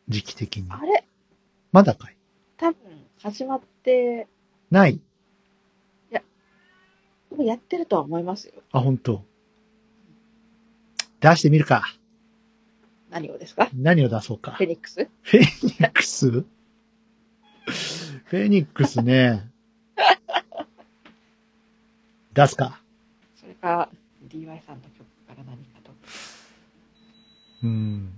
[0.08, 0.66] 時期的に。
[0.70, 1.06] あれ？
[1.70, 2.16] まだかい？
[2.56, 2.76] 多分、
[3.22, 4.26] 始まって、
[4.70, 5.00] ない？
[6.10, 6.22] で
[7.36, 8.54] もやってるとは思いますよ。
[8.72, 9.22] あ、本当
[11.20, 11.82] 出してみるか。
[13.10, 13.68] 何をですか？
[13.74, 14.66] 何を出そうかフェ。
[14.68, 15.08] ニックス？
[15.22, 16.30] フェニックス？
[17.70, 19.50] フェニックスね。
[22.34, 22.80] 出すか。
[23.34, 23.88] それか、
[24.28, 25.90] DY さんの曲から何かと。
[27.64, 28.12] うん。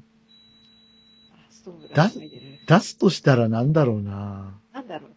[1.33, 2.43] あストーブだが繋いでる。
[2.67, 4.59] 出すとしたらなんだろうな。
[4.73, 5.17] なんだろうな。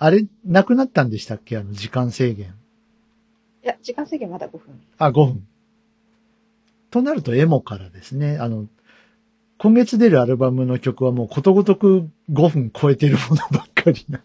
[0.00, 1.56] あれ、なくなったんでしたっけ？
[1.56, 2.54] あの、時間制限。
[3.68, 4.80] いや、時間制限まだ5分。
[4.96, 5.46] あ、5分。
[6.90, 8.38] となるとエモからですね。
[8.38, 8.66] あの、
[9.58, 14.22] 今月出るアルバムの曲はもうことごとく5分超えてるものばっかりな。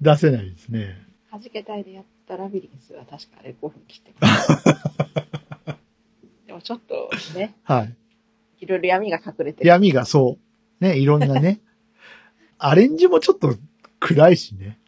[0.00, 0.96] 出せないですね。
[1.28, 4.64] はじけたいでやったラビリンスは確かあれ5分切ってます。
[6.46, 7.94] でもちょっとね、はい。
[8.60, 9.68] いろいろ闇が隠れてる。
[9.68, 10.38] 闇がそ
[10.80, 10.84] う。
[10.84, 11.60] ね、いろんなね。
[12.56, 13.54] アレンジもちょっと
[14.00, 14.78] 暗いしね。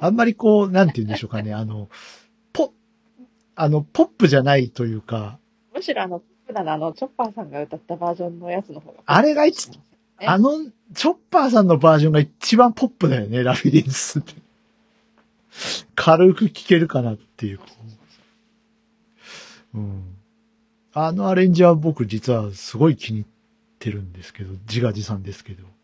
[0.00, 1.54] あんまりこう、なんて言うんでしょうかね。
[1.54, 1.88] あの、
[2.52, 2.72] ポ、
[3.54, 5.38] あの、ポップじゃないというか、
[5.74, 8.98] むしろあの、普段のあの、チョッパーさんが歌ったバージョンのやつの方が。
[9.04, 9.78] あれが一ね
[10.24, 10.50] あの、
[10.94, 14.34] チョッパーさんのバージョンが一番ポップだよね、 ラビリンスって。
[15.94, 17.60] 軽く聴けるかなっていう。
[19.74, 20.02] うん。
[20.92, 23.26] あのアレンジは僕実はすごい気に入っ
[23.78, 25.64] てるんですけど、自画自賛ですけど。
[25.64, 25.76] うん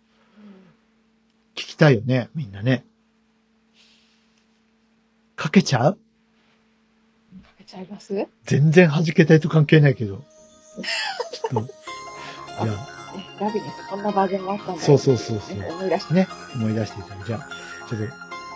[1.55, 2.85] 聞きたいよね、みんなね。
[5.43, 5.93] かけちゃう？
[5.95, 5.99] か
[7.59, 8.15] けちゃいます？
[8.45, 10.23] 全然弾けたいと関係ないけど。
[11.33, 12.79] ちょっと、 いや、ね
[13.41, 16.15] ラビリンスこんなバージョンもあったんだよそうそうそうそうね思い出して。
[16.15, 17.49] ね、思い出していたじゃあ、
[17.89, 18.07] ちょっと、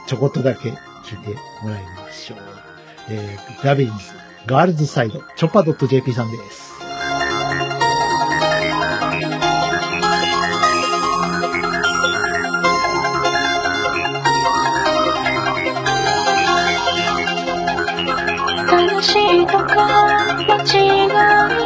[0.09, 0.77] ちょこっとだけ聞い
[1.25, 1.31] て
[1.63, 2.39] もらいましょう。
[3.11, 4.15] えー、ラビリンス、
[4.47, 6.76] ガールズサイド、チョッパー .jp さんです。
[21.17, 21.66] 違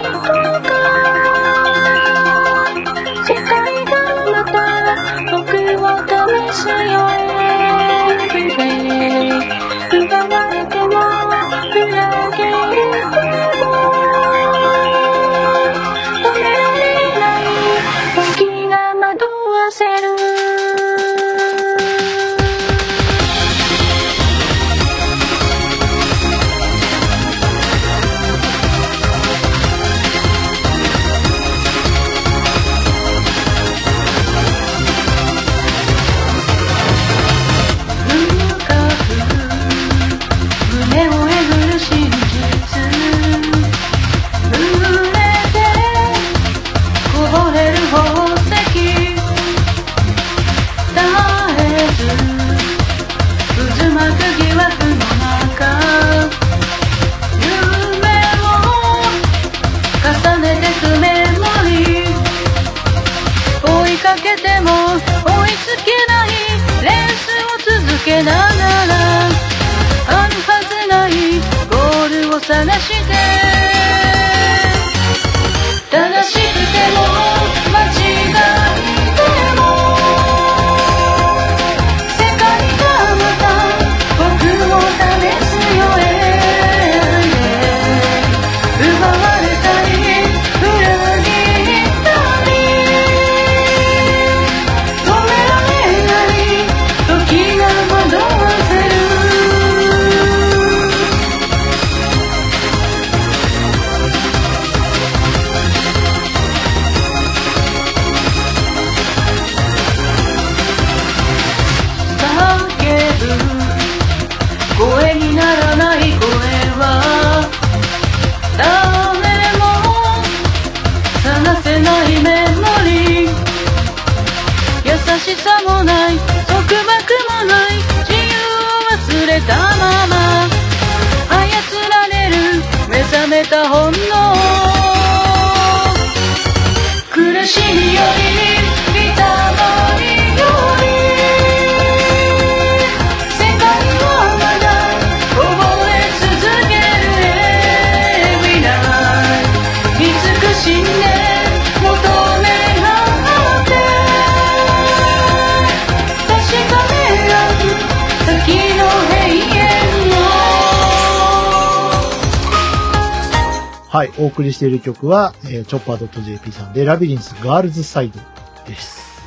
[164.31, 168.21] 送りしている曲は、えー、チョッパー .jp さんで、ラビリンスガールズサイド
[168.67, 169.23] です。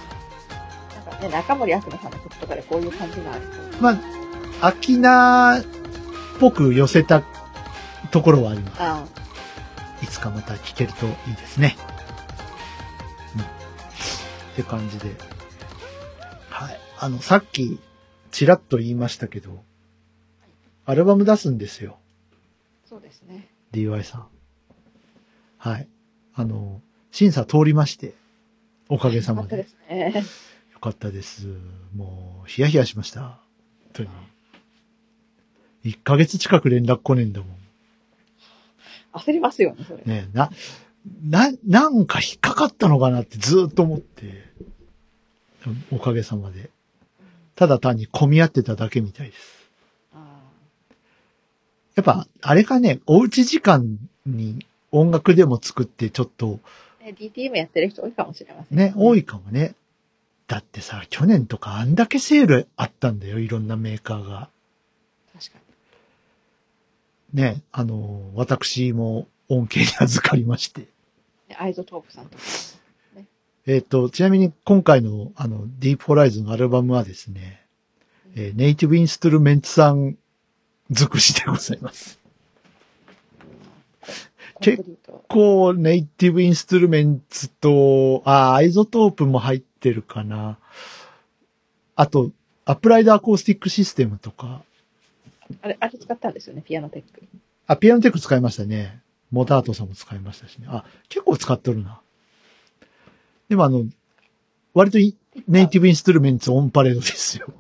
[0.96, 3.82] なんかね、中森明菜さんの曲とかでこういう感じがあると。
[3.82, 5.64] まあ、アキナっ
[6.40, 7.24] ぽく寄せた
[8.12, 8.78] ところはあります。
[8.80, 9.06] あ
[10.02, 11.78] いつかまた聴けるといいですね。
[13.36, 13.42] うん。
[13.42, 13.46] っ
[14.56, 15.16] て感じで。
[16.50, 16.80] はい。
[17.00, 17.80] あの、さっき、
[18.32, 19.64] ちらっと言いましたけど、
[20.86, 21.98] アルバム出すんですよ。
[22.86, 23.50] あ、そうですね。
[23.72, 24.33] DY さん。
[25.64, 25.88] はい。
[26.36, 28.16] あの、審査通りまして、
[28.90, 29.60] おかげさまで。
[29.60, 30.24] よかったですね。
[30.74, 31.48] よかったです。
[31.96, 33.22] もう、ヒヤヒヤしました。
[33.22, 33.40] 本
[33.94, 34.10] 当に。
[35.86, 37.58] 1ヶ月近く連絡来ねえんだもん。
[39.14, 40.04] 焦りますよね、それ。
[40.04, 40.50] ねえ、な、
[41.24, 44.44] な、なんか引っかかったのかなってずーっと思って、
[45.94, 46.72] おかげさまで。
[47.56, 49.70] ただ単に混み合ってただけみたいです。
[50.14, 50.42] あ
[51.96, 56.60] やっぱ、あれかね、おうち時間に音楽でも作ってちょっと
[57.12, 59.20] DTM やってる人多いかもしれませんね、多い。
[59.20, 59.76] いかもね。
[60.48, 64.50] だってさ、去年とかあんだけセールあったんだよ、いろんなメーカーが。
[65.34, 65.60] 確か
[67.34, 70.82] ね、あの、私も恩恵に預かりまして。
[70.82, 70.88] に。
[71.50, 72.44] ねアイゾトープさんとか。
[73.66, 77.66] えっ、と、ちなみに今回のあの、ディープホライズンのアルバムはですね、
[78.36, 80.18] えーネイティブインストゥルメンツさん
[80.92, 82.23] 尽くしでございます。
[84.54, 85.24] コンプリート。
[85.28, 90.58] こう、ネイティブインストゥルメンツと、あ、アイゾトープも入ってるかな。
[91.96, 92.32] あと、
[92.66, 94.64] アプライドアコースティックシステムとか、
[95.62, 97.24] あれ、あれ使ったんですよね、ピアノテック。
[97.68, 99.02] あ、ピアノテック使いましたね。
[99.32, 100.68] モダートさんも使いましたしね。
[100.70, 102.00] あ、結構使っとるな。
[103.50, 103.86] でもあの、
[104.74, 105.16] 割とい
[105.48, 107.54] ネイティブインストゥルメンツオンパレードですよ。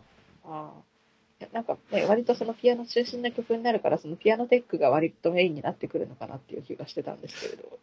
[1.51, 7.79] なんかね、割とそのピアノ中心な曲になるから、そのピアノテックが割とメインになってくるのかなっていう気がしてたんですけれど。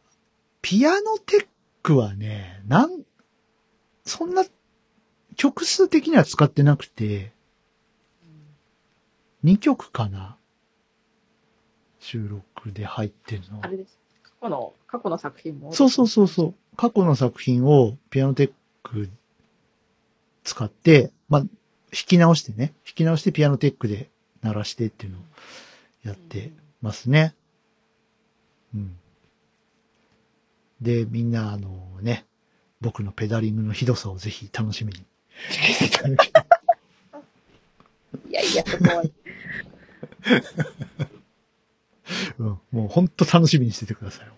[0.62, 1.46] ピアノテッ
[1.82, 3.02] クはね、なん、
[4.04, 4.44] そんな
[5.36, 7.32] 曲数的には使ってなくて、
[9.44, 10.36] 2曲かな。
[11.98, 13.68] 収録で入ってるのあ。
[13.68, 13.98] れです。
[14.22, 15.72] 過去の、過去の作品も。
[15.72, 16.54] そうそうそうそう。
[16.76, 18.52] 過去の作品をピアノテッ
[18.82, 19.10] ク
[20.44, 21.44] 使って、まあ、
[21.92, 22.74] 弾き直してね。
[22.84, 24.08] 弾き直してピアノテックで
[24.42, 25.22] 鳴らしてっていうのを
[26.04, 27.34] やってますね。
[28.74, 28.96] うん。
[30.80, 31.68] で、みんなあの
[32.00, 32.24] ね、
[32.80, 35.04] 僕のペダリングのひどさをぜひ楽しみに
[35.50, 36.00] して
[38.28, 39.02] いやいや、そこは。
[42.38, 44.28] うん、もう本当楽しみにしててください。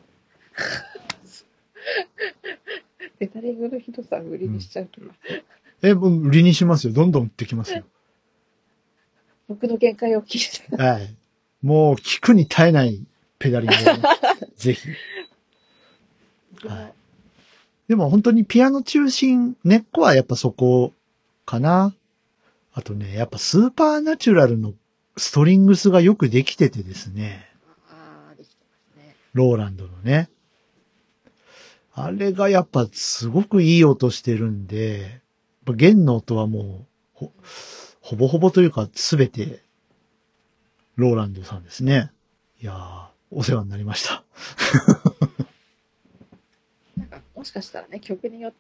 [3.19, 5.07] ペタリングのひどさを売りにしちゃうとか、
[5.83, 6.93] え、もう売りにしますよ。
[6.93, 7.83] どんどん売ってきますよ。
[9.49, 10.83] 僕の限界を聞いて。
[10.83, 11.15] はい。
[11.63, 13.05] もう聞くに耐えない
[13.39, 14.03] ペダリングをね、
[14.57, 14.89] ぜひ。
[16.67, 16.93] はい
[17.89, 20.95] でも本当にピアノ中心、根っこはやっぱそこ
[21.45, 21.95] かな。
[22.73, 24.73] あとね、やっぱスーパーナチュラルの
[25.19, 27.47] ストリングスがよくできててですね。
[27.91, 28.57] ああ、できて
[28.97, 29.15] ますね。
[29.35, 30.31] ローランドのね。
[31.93, 35.21] あれがやっぱすごくいい音してるんで、
[35.65, 37.33] ぱ弦の音はもうほ、
[38.01, 39.63] ほぼほぼというかすべて
[40.97, 42.11] ローランドさんですね。
[42.61, 44.25] いやー、お世話になりました。
[46.97, 48.59] なんか、もしかしたらね、曲によって、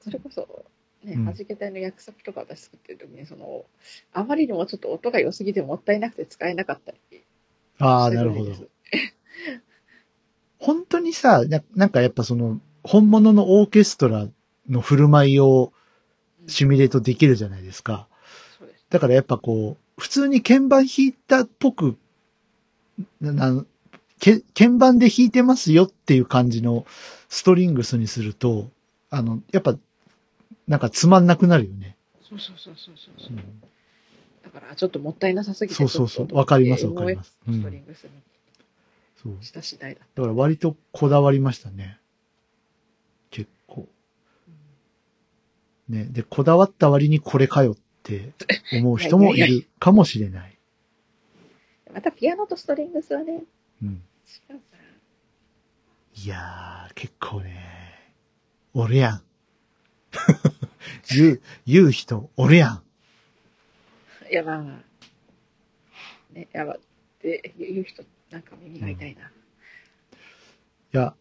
[0.00, 0.64] それこそ、
[1.04, 3.64] ね、うんはじけ隊の約束とか私作ってる時に、その、
[4.12, 6.98] あまりにもちょっと音が良すぎてもったいなくて使えなかったり
[7.78, 8.52] ああ、なるほど。
[10.58, 14.28] 本当にさ、ななんかやっぱその、本物のオーケストラ
[14.68, 15.72] の振る舞いを
[16.46, 18.08] シミュレートできるじゃないですか。
[18.90, 21.96] だからやっぱこう、普通に鍵盤弾いたっぽく、
[23.20, 23.64] なな
[24.20, 26.86] け鍵盤で弾いてますよっていう感じの
[27.28, 28.70] ストリングスにすると、
[29.10, 29.76] あの、やっぱ、
[30.68, 31.96] なんかつまんなくなるよね。
[32.28, 33.38] そうそうそうそうそうそうう。
[33.38, 33.62] ん
[34.44, 38.10] だから、ちょっともったいなさすぎて、そうそうそうわかりますわかりますストリングスに
[39.22, 39.44] そう。
[39.44, 40.00] した次第だ。
[40.14, 41.98] だから割とこだわりましたね。
[43.30, 43.86] 結構。
[45.88, 46.04] ね。
[46.04, 48.32] で、こだわった割にこれかよって
[48.72, 50.58] 思う 人もいるかもしれない。
[51.92, 53.42] またピアノとストリングスはね、
[53.82, 54.02] うん。
[54.50, 54.78] 違うから。
[56.22, 57.76] いやー、結構ね、
[58.74, 59.22] おるやん。
[61.14, 62.82] 言う、言う人、おるやん。
[64.30, 64.62] いや、まあ、
[66.34, 66.80] ね、やば、っ
[67.20, 69.30] て言う人、なんか耳が痛いな。
[70.92, 71.14] いや、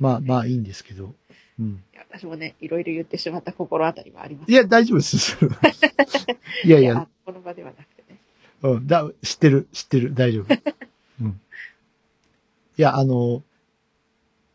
[0.00, 1.14] まあまあいいんですけど。
[1.58, 1.82] うん。
[2.10, 4.50] 私もね、いろいろ言ってしまった心当たりはあります。
[4.50, 5.36] いや、大丈夫です。
[6.64, 8.18] いやいや、この場ではなくてね。
[8.62, 10.54] うん、だ、知ってる、知ってる、大丈夫。
[11.20, 11.40] うん。
[12.76, 13.42] いや、あの、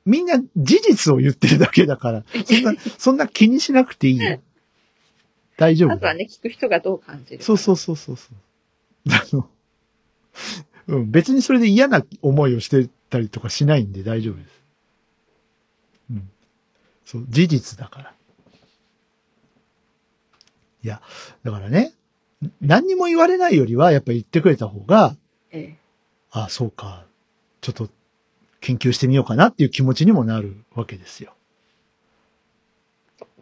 [0.05, 4.41] みんな事実を言ってるだけだから、 そんな、そんな気にしなくていいよ。
[5.57, 5.91] 大丈夫。
[5.91, 7.43] あとはね、聞く人がどう感じるか。
[7.43, 8.35] そうそうそうそうそう。
[9.11, 9.49] あの、
[10.87, 14.58] うん、別にそれで嫌な思いをしてたりとかしないんで大丈夫です。
[17.13, 17.21] うん。
[17.21, 18.13] そう、事実だから。
[20.83, 21.01] いや、
[21.43, 21.93] だからね、
[22.61, 25.15] 何にも言われないよりは、やっぱ言ってくれた方が、
[25.51, 25.77] ええ。
[26.31, 27.05] あそうか、
[27.61, 27.89] ちょっと
[28.61, 31.33] 研究してみようかなっていう気持ちにもなるわけですよ。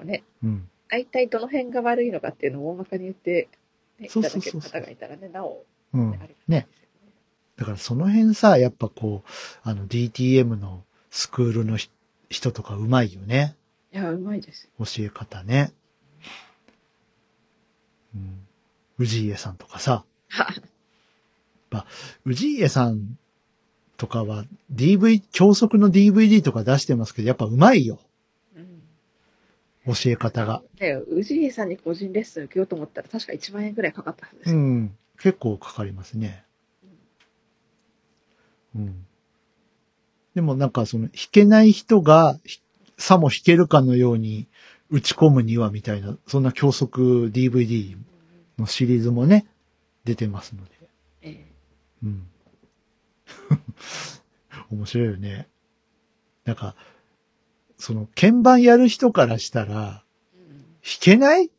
[0.03, 0.69] ね、うん。
[0.89, 3.49] 大体どの辺が悪いのかっていうのを大まかに言って、
[3.99, 6.67] ね、いそうただけるそうそうそう方がいたらね、なお、うんね、ね。
[7.57, 9.29] だからその辺さ、やっぱこう、
[9.63, 11.89] あの DTM のスクールのひ
[12.29, 13.55] 人とかうまいよね。
[13.93, 14.85] いや、うまいですよ。
[14.85, 15.71] 教え方ね。
[18.15, 18.47] うん。
[19.05, 20.05] 氏家さんとかさ、
[22.25, 23.17] 氏家さん
[23.97, 27.99] とかは DV、教則の DVD とか出してますけど、やっぱうまいよ。
[28.55, 28.59] う
[29.91, 29.93] ん。
[29.93, 30.61] 教え方が。
[30.79, 34.57] ね、氏家さんに個人レッスン受けようと思ったら確か1万円くらいかかったはずですよ。
[34.57, 34.97] うん。
[35.19, 36.43] 結構かかりますね。
[38.75, 39.06] うん。
[40.37, 42.61] でもなんかその弾けない人がひ
[42.99, 44.47] さも弾けるかのように
[44.91, 47.97] 打ち込むにはみたいな、そんな教則 DVD
[48.59, 49.47] のシリーズもね、
[50.03, 50.71] 出てますので。
[51.23, 51.45] ええ
[52.03, 52.27] うん。
[54.69, 55.47] 面白いよね。
[56.45, 56.75] なんか、
[57.79, 60.03] その鍵盤やる人からしたら、
[60.35, 60.47] うん
[60.83, 61.49] 弾けない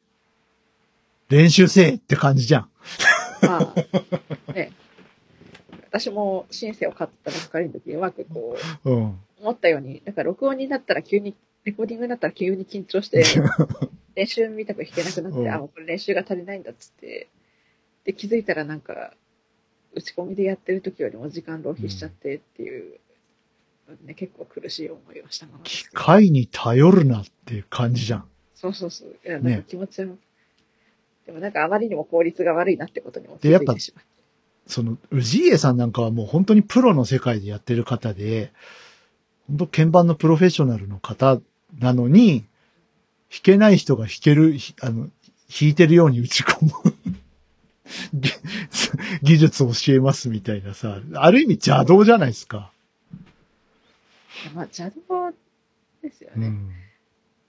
[1.30, 2.70] 練習せえって感じじゃん。
[3.42, 4.70] まあ、ね。
[6.00, 9.18] 私もシンセを買ったばっかりの時、うまくこう、うん。
[9.40, 11.34] 思ったように、なんか録音になったら急に、
[11.64, 13.24] レコーディングになったら急に緊張して、
[14.14, 17.28] 練習みたく弾けなくなって、うんあ、もうこれ練習が足りないんだっつって、
[18.04, 19.14] で、気づいたらなんか、
[19.94, 22.98] 打ち込みでやってる時よりも時間浪費しちゃってっていう、
[24.04, 25.84] ね、結構苦しい思いをしたまま機。
[25.90, 28.28] 械に頼るなっていう感じじゃん。
[28.54, 29.16] そうそうそう。
[29.24, 30.14] いや、なんねか気持ちは、
[31.26, 34.17] でもなんかあまりにも効率が悪いなってことにも気でやっぱづいてしまって。
[34.68, 38.52] その、氏家さんなんかはもう本当にプロの世界でやってる方で、
[39.48, 41.40] 本当鍵盤のプロフェッショナルの方
[41.80, 42.44] なのに、
[43.30, 45.08] 弾けない人が弾ける、ひあの、
[45.48, 46.94] 弾いてるように打ち込む
[48.12, 48.30] ぎ
[49.22, 52.70] 技術を教えますみたいなさ、ある意味邪道じゃないですか。
[54.54, 55.32] まあ、邪道
[56.02, 56.46] ですよね。
[56.46, 56.70] うん。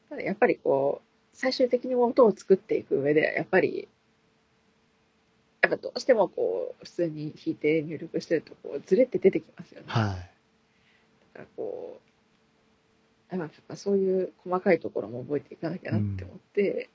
[0.09, 3.87] ただやっぱりこう、最終的に音を作っていく上で、やっぱり、
[5.61, 9.85] やっぱどうしてもこう、普通に弾いて入力してると、こう、ずれって出てきますよね。
[9.87, 10.05] はい。
[10.07, 10.19] だか
[11.39, 11.99] らこ
[13.31, 16.89] う、やっぱそういう細かいところも覚えていかなきゃなって思って、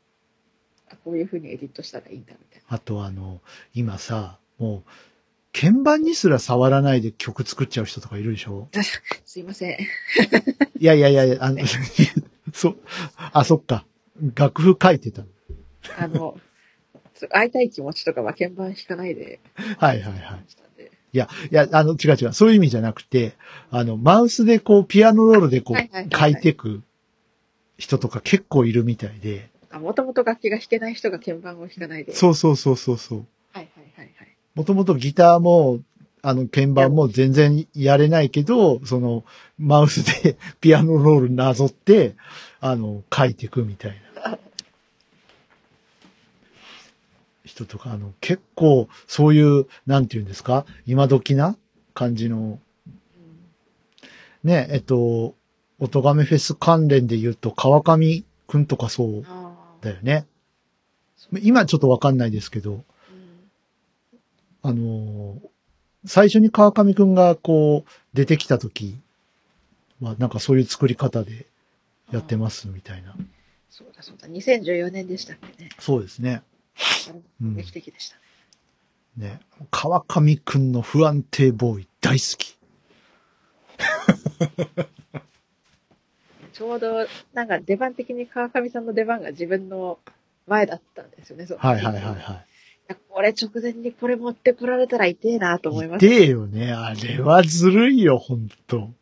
[0.90, 3.40] あこういう風にエディットしたらいいんだみたいあとあの、
[3.74, 4.90] 今さ、もう、
[5.52, 8.68] 鍵盤にすら触らないで曲作っちゃう人とかいるでしょ？
[8.72, 8.82] な。
[9.24, 9.78] すいません。
[9.80, 11.60] いやいやいやあの、
[12.52, 12.74] そ、
[13.32, 13.86] あ、そっか。
[14.34, 15.24] 楽譜書いてた。
[15.98, 16.36] あの、
[17.30, 19.40] 会いたい気持ちとかは鍵盤弾かないで
[19.78, 20.44] はいはいはい。
[21.12, 22.32] いや、いや、あの、違う違う。
[22.32, 23.34] そういう意味じゃなくて、
[23.70, 26.82] あの、マウスでこう、ピアノロールでこう、はいはいはいはい書いていく
[27.78, 29.48] 人とか結構いるみたいで。
[29.72, 32.12] もともと楽器が弾けない人が鍵盤を弾かないで。
[32.12, 33.26] そうそうそうそうそう。
[33.52, 34.36] はいはいはいはい。
[34.56, 35.78] もともとギターも、
[36.20, 39.24] あの、鍵盤も全然やれないけど、その、
[39.56, 42.16] マウスで ピアノロールなぞって、
[42.60, 44.13] あの、書いていくみたいな。
[47.44, 51.56] 人とか、あの、結構、そういう、なんていうんですか今時な
[51.92, 52.58] 感じの、うん
[54.42, 55.34] ね、えっと、
[55.78, 60.26] おとがめフェス関連で言うと、川上くんとかそうあだよね。
[61.40, 62.84] 今ちょっとわかんないですけど、
[64.62, 65.38] あ、のー
[66.06, 68.98] 最初に川上くんがこう出てきた時
[70.02, 71.46] はなんかそういう作り方で
[72.12, 73.14] やってますみたいな。
[73.70, 74.28] そうだそうだ。
[74.28, 75.70] 2014年でしたっけね。
[75.78, 76.42] そうですね。
[77.40, 78.16] 劇的でした
[79.16, 79.30] ね。
[79.30, 79.40] ね。
[79.70, 82.56] 川上くんの不安定ボーイ大好き。
[86.52, 89.98] ちょうど、なんか出番的に川上さんの出番が自分の
[90.46, 91.46] 前だったんですよね。
[91.46, 92.44] そのはいはいはいいは
[92.86, 95.88] やこれ直前にこれ持ってこられたら痛えなと思いい。
[95.88, 96.04] ます。
[96.06, 96.72] 痛えよね。
[96.72, 98.78] あれはずるいよ、ほんと。
[98.78, 98.92] も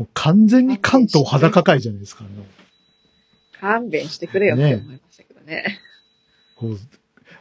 [0.00, 2.24] う完全に関東裸会じゃないですか。
[2.24, 2.44] あの
[3.60, 5.80] 勘弁してくれよって思いましたけどね。
[6.58, 6.78] こう、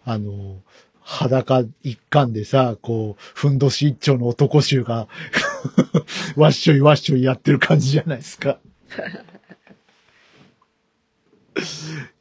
[0.06, 0.62] あの、
[1.02, 5.08] 裸一貫でさ、こう、ふんどし一丁の男衆が、
[6.36, 8.60] わっしょいわっしょいやってる感じじゃないですか。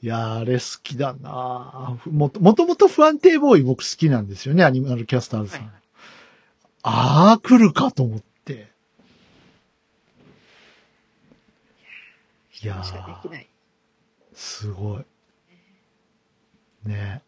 [0.03, 5.67] いやー、あれ好きだなぁもと、もともと不安定ボーイ僕好きなんですよね、アニマルキャスターズさん。
[5.67, 5.73] はい
[6.89, 8.71] ああ、来るかと思って。
[12.63, 13.47] いやー。
[14.35, 15.05] すごい。
[16.87, 17.23] ね。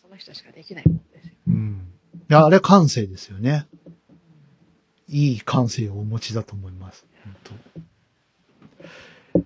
[0.00, 1.32] その人しかできないもんですよ。
[1.48, 1.92] うん。
[2.30, 3.66] いや、あれ感性ですよね。
[5.08, 7.06] いい感性をお持ちだと思います。
[7.24, 7.36] 本
[9.32, 9.40] 当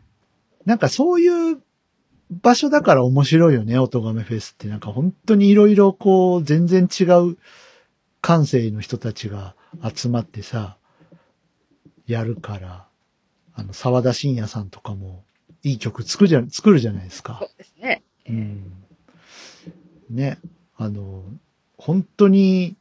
[0.64, 1.62] なんかそういう
[2.30, 4.68] 場所だから面白いよね、音亀フェスって。
[4.68, 7.36] なんか本当にいろいろこう、全然違う
[8.20, 9.55] 感性の人たちが
[9.94, 10.78] 集まってさ、
[12.07, 12.86] やるから、
[13.55, 15.24] あの、沢田信也さんとかも、
[15.62, 17.44] いい曲作るじゃ、作るじゃないですかそ。
[17.46, 18.03] うですね。
[18.28, 18.81] うん。
[20.12, 20.38] ね、
[20.76, 21.24] あの、
[21.78, 22.76] 本当に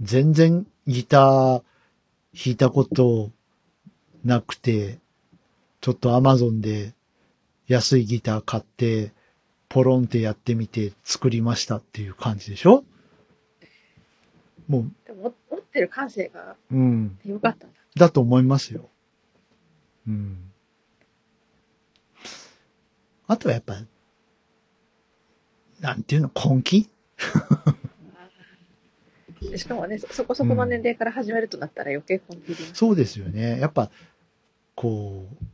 [0.00, 1.62] 全然ギター
[2.34, 3.30] 弾いたこと
[4.24, 4.98] なくて、
[5.80, 6.94] ちょっとアマゾンで
[7.68, 9.12] 安いギター買って、
[9.68, 12.84] ポロンってやってみて作りましたっていう感じでしょ？
[14.68, 17.76] もでも、持ってる感性がう、うん、よかったんだ。
[17.96, 18.88] だと思いますよ。
[20.08, 20.50] うん。
[23.26, 23.82] あとはやっぱ、
[25.84, 26.88] なんていうの、根気？
[29.42, 32.74] で しかもね、そそこそこの年齢から始めるとなったら余計本気で。
[32.74, 33.60] そうですよね。
[33.60, 33.90] やっぱ、
[34.74, 35.44] こう、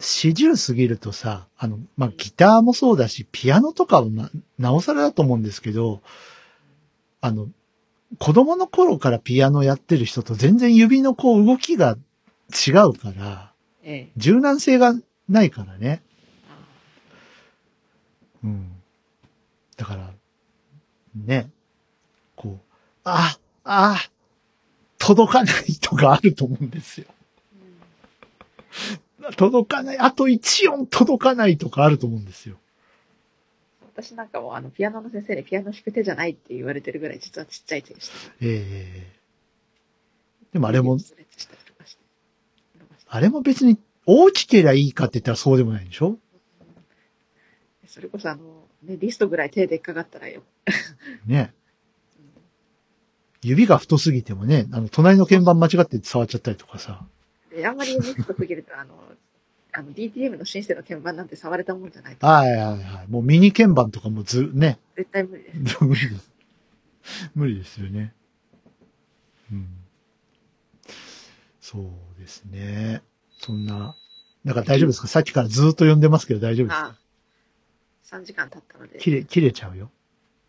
[0.00, 6.02] 四十過ぎるとさ、あの、まあ、ギターもそうだし、ピアノとかはな、なおさらだと思うんですけど、
[7.20, 7.48] あの、
[8.18, 11.96] 子供の頃からピアノやってる人と全然指のこう動きが
[12.50, 13.52] 違うから、
[13.84, 14.08] ええ。
[14.16, 14.94] 柔軟性が
[15.28, 16.02] ないからね。
[18.42, 18.77] うん。
[19.78, 20.10] だから、
[21.14, 21.48] ね、
[22.36, 22.74] こう、
[23.04, 23.96] あ、あ、
[24.98, 27.06] 届かないとかあると思うんですよ。
[29.36, 32.56] 届かない、あと1音届かないとかあると思うんですよ。
[33.94, 38.14] 私なんかもあの、ピアノの先生にピアノ弾く手じゃないって言われてるぐらい実はちっちゃい手でした。
[38.40, 39.12] ええ
[40.52, 40.98] でもあれも、
[43.06, 46.16] あれも別に大きけりゃいいかって言ったらそうでもないでしょ？
[47.86, 50.42] それこそあの、ね、リストぐらい手でっかかったらよ。
[51.26, 51.52] ね。
[53.42, 57.04] 指が太すぎてもね、あの、隣の鍵盤間違って触っちゃったりとかさ。
[57.50, 58.94] で、あんまりリストすぎると、あの、
[59.72, 62.26] あの、DTM のシンセの鍵盤なんて触れたもんじゃないと。
[62.26, 63.08] はいはいはい。
[63.08, 64.78] もうミニ鍵盤とかもず、ね。
[64.96, 65.84] 絶対無理です。
[65.84, 66.32] 無理です。
[67.34, 68.12] 無理ですよね。
[69.52, 69.68] うん。
[71.60, 73.02] そうですね。
[73.40, 73.94] そんな、
[74.44, 75.06] なんか大丈夫ですか？
[75.08, 76.97] さっきからずっと呼んでますけど大丈夫ですか？
[78.10, 79.90] 3時間経ったので、切れ、切れちゃうよ。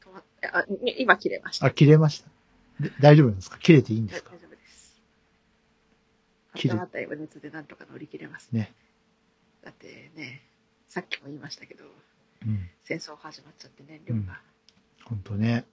[0.01, 1.65] 止まっあに今切れました。
[1.67, 2.29] あ、切れました。
[2.79, 3.57] で大丈夫なんですか？
[3.57, 4.31] 切れていいんですか？
[4.31, 5.01] 大丈夫です。
[6.55, 8.71] 切れ温まった余熱でなんとか乗り切れますね。
[9.63, 10.41] だってね、
[10.87, 11.83] さっきも言いましたけど、
[12.45, 12.69] うん。
[12.83, 14.39] 戦争始まっちゃって燃料が
[15.03, 15.65] ほんとね。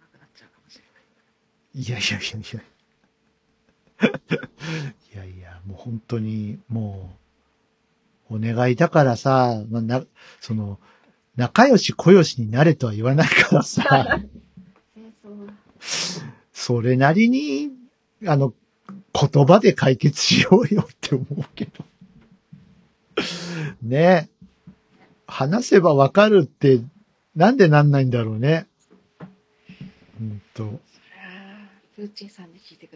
[0.00, 1.82] なくなっちゃうかもしれない。
[1.82, 2.62] いやいやいやいや。
[5.14, 7.16] いやいや、もう本当に、も
[8.30, 10.04] う、お願いだからさ、まあ、な、
[10.40, 10.80] その、
[11.36, 14.20] 仲良し小良しになれとは言わないからさ、
[16.52, 17.70] それなりに、
[18.26, 18.54] あの、
[19.12, 21.84] 言葉で解決しようよって思うけど。
[23.82, 24.28] ね
[25.26, 26.80] 話せばわかるって、
[27.34, 28.66] なんでなんないんだろうね。
[30.20, 30.80] うんと。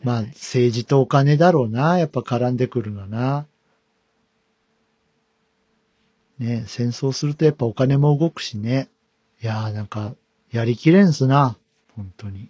[0.02, 0.22] まあ。
[0.22, 1.98] 政治とお金だろうな。
[1.98, 3.46] やっぱ絡んでくるのはな。
[6.38, 8.88] ね戦争するとやっぱお金も動くしね。
[9.42, 10.14] いやーなんか、
[10.50, 11.56] やりきれんすな。
[11.94, 12.48] 本当に。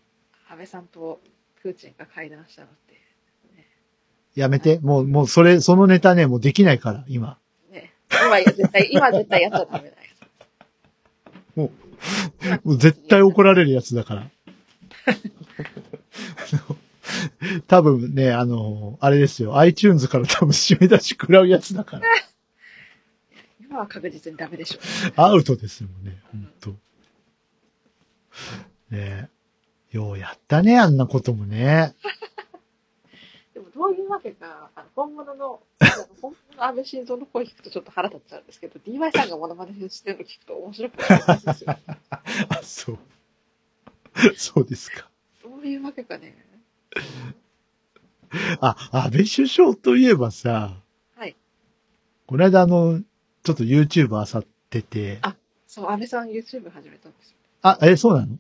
[0.51, 1.20] 安倍さんと
[1.62, 2.78] プーチンが会談したのって、
[4.34, 4.78] やめて。
[4.78, 7.39] もう、もうそれ、そのネタね、もうできないから、今。
[7.70, 10.03] ね、今絶対、今絶対やっちゃダメだよ。
[11.57, 11.70] も
[12.64, 14.30] う絶対怒られるやつだから。
[17.66, 19.59] 多分ね、あの、あれですよ。
[19.59, 22.03] iTunes から多分締め出し食らうやつだから。
[23.79, 24.81] 今は確実にダメでしょ。
[25.14, 26.70] アウトですよね、本当
[28.91, 29.29] ね
[29.91, 29.97] え。
[29.97, 31.95] ようやったね、あんなこともね。
[33.55, 41.76] でもどういうわけか、あの本物の、あの本物の安倍晋三の声聞くとちょっと腹立っちゃうんですけど、DY さんがモノマネしてるの聞くと面白くないですよ。
[42.49, 42.99] あ、そう。
[44.37, 45.09] そうですか。
[45.45, 46.35] どういうわけかね。
[48.61, 50.83] あ、安倍首相といえばさ、
[51.14, 51.37] はい。
[52.26, 53.01] この間あの、
[53.43, 55.34] ちょっと YouTube 漁ってて、あ
[55.66, 57.36] そう、安倍さん YouTube 始めたんですよ。
[57.62, 58.39] あ、え、そうなの？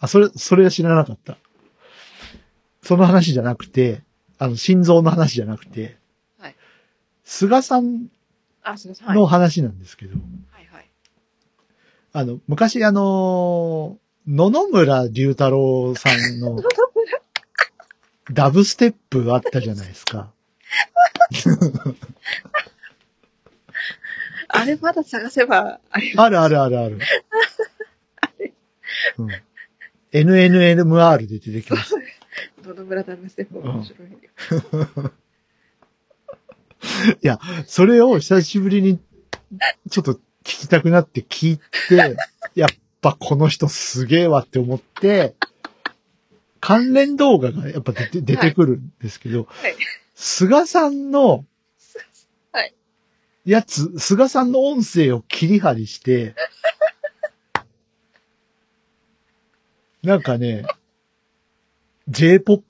[0.00, 1.38] あ、それ、それは知らなかった。
[2.82, 4.02] その話じゃなくて、
[4.38, 5.96] あの、心臓の話じゃなくて、
[6.38, 6.56] はい
[7.24, 8.08] 菅さん。
[8.64, 10.16] の話なんですけど、
[10.50, 10.90] はいはい。
[12.12, 13.98] あの、昔あの、
[14.28, 16.60] 野々村龍太郎さんの、
[18.32, 20.32] ダブステップあったじゃないですか。
[24.48, 26.98] あれまだ探せばありあるあるあるある。
[29.18, 29.28] うん、
[30.12, 31.94] NNNMR で出てきます。
[32.62, 35.12] どの村ダメステップ面白いよ。
[37.22, 38.98] いや、それを久しぶりに
[39.90, 42.16] ちょっと聞きたくなって聞いて、
[42.54, 42.68] やっ
[43.00, 45.34] ぱこの人すげえわって思って、
[46.60, 49.76] 関連動画がやっぱ出て出てくるんですけど、はい。
[50.14, 51.44] 菅さんのはい、
[53.46, 56.34] やつ、菅さんの音声を切り張りして、
[60.02, 60.64] なんかね、
[62.08, 62.64] J-POP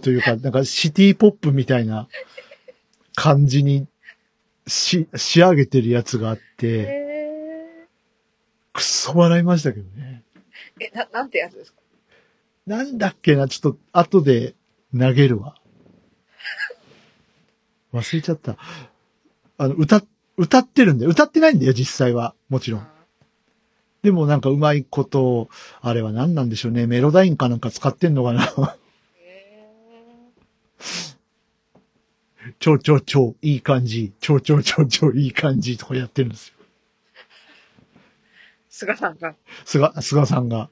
[0.00, 2.08] というか、なんかシティポップみたいな
[3.14, 3.86] 感じに
[4.66, 7.86] し、仕上げてるやつがあって、え
[8.72, 10.22] くっそ笑いましたけどね。
[10.80, 11.78] ー、え、な、なんてやつですか？
[12.66, 14.54] なんだっけな、ちょっと後で
[14.98, 15.54] 投げるわ。
[17.92, 18.56] 忘れちゃった。
[19.58, 20.02] あの、歌、
[20.36, 21.10] 歌ってるんだよ。
[21.10, 22.34] 歌ってないんだよ、実際は。
[22.48, 22.86] もちろん。
[24.02, 25.48] でもなんかうまいこと、
[25.80, 26.86] あれは何なんでしょうね。
[26.86, 28.76] メロダインかなんか使ってんのかな。
[29.20, 29.70] え
[32.58, 34.12] ちょちょちょ、いい感じ。
[34.20, 36.54] ちょちょちょちょ、いい感じとかやってるんですよ。
[36.58, 37.96] ー、
[38.68, 40.68] 菅さんが、菅、菅さんが。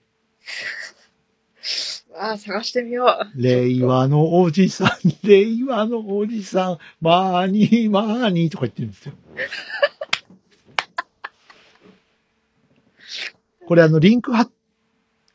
[2.16, 3.40] ああ、探してみよう。
[3.40, 4.88] 令和のおじさん、
[5.26, 9.14] 令和のおじさん、まーにーまーにーとか言ってるんですよ。
[13.66, 14.50] これあの、リンク貼っ、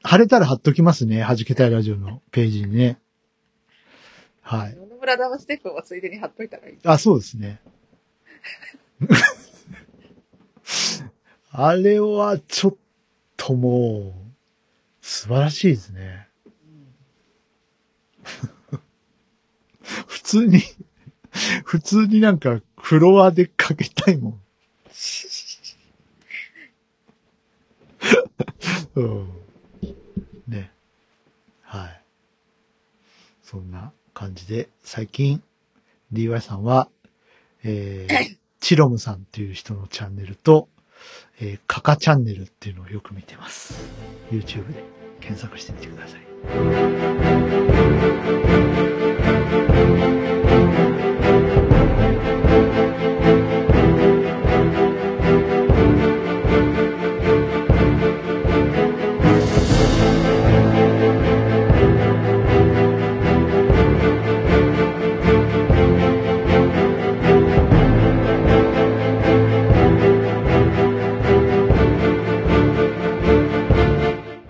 [0.04, 1.22] 貼れたら貼っときますね。
[1.22, 3.00] はじけたいラジオのページにね。
[4.42, 4.76] はい。
[4.76, 6.78] 野々村ダマステップもついでに貼っといたらいい。
[6.84, 7.60] あ、そうですね。
[11.52, 12.76] あれはちょっ
[13.36, 14.20] ともう、
[15.02, 16.27] 素晴らしいですね。
[20.08, 20.62] 普通に、
[21.64, 24.40] 普通になんかフロアでかけたいもん。
[28.96, 29.30] うん。
[30.48, 30.72] ね。
[31.62, 32.02] はい。
[33.44, 35.42] そんな感じで、最近、
[36.14, 36.90] DY さんは、
[37.64, 40.70] えー、 チロムさんっていう人のチャンネルと、
[41.40, 43.76] えー、カカチャンネルっていうのをよく見てます。
[44.32, 44.84] YouTube で
[45.20, 46.22] 検索してみてください。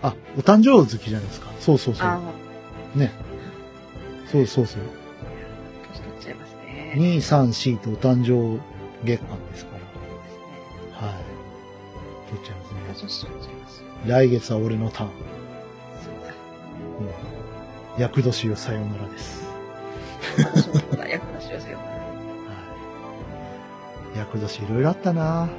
[0.01, 1.47] あ、お誕生月じゃないですか。
[1.59, 2.97] そうそうそう。
[2.97, 3.11] ね。
[4.31, 4.81] そうそうそう。
[6.97, 8.59] 2、3、4とお誕生
[9.03, 9.77] 月間ですか
[11.01, 11.07] ら。
[11.07, 11.15] はい。
[12.29, 12.79] 取っちゃいますね。
[14.05, 15.09] 来月は俺のターン。
[16.03, 16.09] そ
[17.95, 18.01] うん。
[18.01, 19.45] 厄年よさよならです。
[20.39, 21.77] 私もそうだ、役なしですよ。
[21.77, 21.83] は
[24.15, 24.17] い。
[24.17, 25.49] 厄年いろいろあったな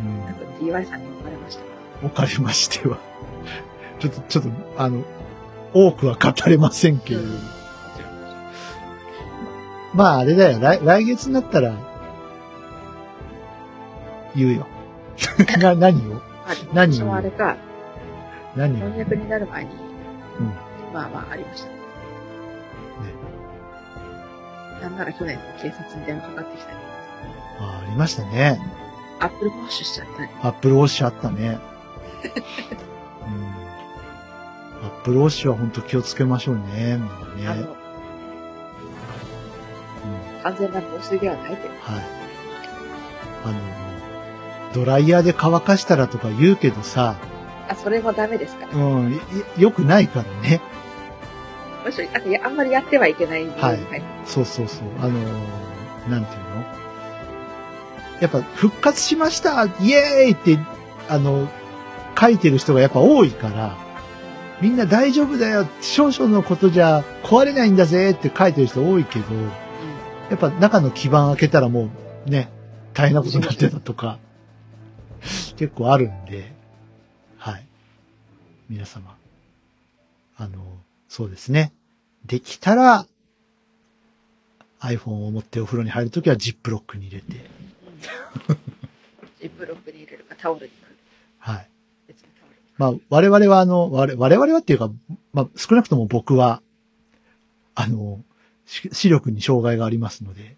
[0.00, 0.18] うん。
[0.24, 1.62] なんか DY さんに呼ばれました。
[2.02, 2.98] おかれましては。
[4.00, 5.04] ちょっと、ちょっと、あの、
[5.72, 7.55] 多くは語れませんけれど。
[9.96, 10.60] まあ、あれだよ。
[10.60, 11.74] 来、来月になったら、
[14.36, 14.66] 言うよ。
[15.58, 16.20] な、何を？
[16.46, 17.56] あ何私もあれか、
[18.54, 18.76] 何を？
[18.76, 19.70] 翻訳になる前に、
[20.38, 20.46] うん。
[20.92, 21.68] まあまあありました。
[24.82, 26.76] なんなら去年警察に電話かかってきたり、
[27.60, 28.60] あありましたね。
[29.20, 31.58] アップルウォッシュしちゃったり、アップルウォッシュあったね。
[34.82, 34.86] うん。
[34.86, 36.98] アップルウォッシュは本当気をつけましょうね。
[37.36, 37.85] みんなね。
[40.52, 42.04] 全な防水ではないけど、はい。
[43.44, 43.54] あの、
[44.74, 47.16] ドライヤーで乾かしたらとか言うけどさ、
[47.68, 48.76] あ、それもダメですから。
[48.76, 49.20] うん、
[49.56, 50.60] いよくないからね。
[51.84, 53.56] むしろ、あいやあんまりやってはいけないはい。
[53.56, 54.88] 入ってそうそうそう。
[55.00, 55.10] あの、
[56.08, 56.64] なんていうの？
[58.20, 59.66] やっぱ復活しました。
[59.80, 60.58] イエーイって、
[61.08, 61.48] あの、
[62.18, 63.76] 書いてる人がやっぱ多いから、
[64.60, 65.68] みんな大丈夫だよ。
[65.82, 69.26] 少々のことじゃ壊れないんだぜって書いてる人多いけど、
[70.30, 71.90] やっぱ中の基板開けたらも
[72.26, 72.50] うね、
[72.94, 74.18] 大変なことになってたとか、
[75.56, 76.52] 結構あるんで、
[77.38, 77.66] はい。
[78.68, 79.16] 皆様、
[80.36, 81.72] あの、そうですね。
[82.24, 83.06] できたら、
[84.80, 87.48] iPhone を持ってお風呂に入るときはジップロックに入れて、
[89.40, 90.96] ジップロックに入れるかタオルにくる。
[91.38, 91.68] はい。
[92.78, 94.90] まあ、我々はあの、我々はっていうか、
[95.32, 96.60] まあ、少なくとも僕は、
[97.74, 98.25] あの、し
[98.66, 100.56] 視力に障害がありますので、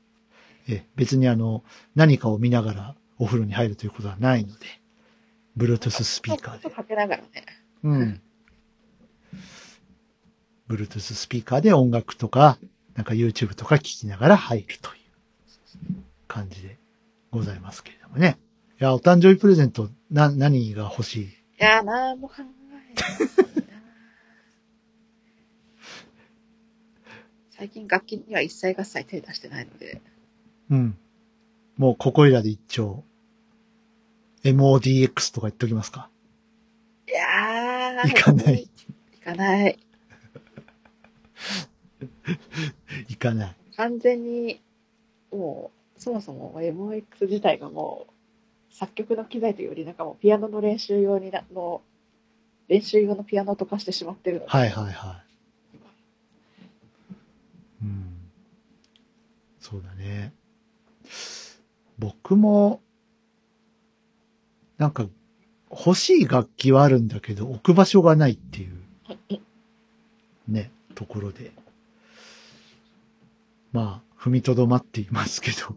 [0.69, 1.63] え別にあの、
[1.95, 4.67] 何かを見ながらお風呂に入るということはないので、
[5.57, 6.71] Bluetooth スピーカーで。
[6.71, 7.29] かけながらね。
[7.83, 8.21] うん。
[10.69, 12.59] Bluetooth スピーカーで音楽とか、
[12.95, 15.95] なんか YouTube とか聞きながら入るという
[16.27, 16.79] 感じで
[17.31, 18.39] ございますけれどもね。
[18.81, 21.25] いや、お誕生日プレゼント、な、何が欲しい？
[21.25, 21.29] い
[21.59, 23.68] やー、なんも考えない
[27.59, 30.01] 最近楽器には一切合切手出してないので。
[30.71, 30.97] うん。
[31.77, 33.03] もうここいらで一丁。
[34.45, 36.09] MODX とか言っておきますか。
[37.09, 38.11] いやー。
[38.11, 38.69] いかない。
[39.13, 39.79] いかない。
[43.09, 43.57] いかない。
[43.77, 44.63] 完全に、
[45.33, 48.07] もう、そもそも MOX 自体がも
[48.71, 51.83] う、作曲の機材というより、なんかもうピアノの練習用にな、の、
[52.69, 54.49] 練習用のピアノとかしてしまってるので。
[54.49, 55.28] はいはいはい。
[59.69, 60.33] そうだね。
[61.99, 62.81] 僕も、
[64.79, 65.07] なんか、
[65.71, 69.41] 欲しい楽器はあるんだけど、置く場所がないっていう、
[70.49, 71.53] ね、ところで。
[73.73, 75.75] まあ、踏みとどまっていますけど。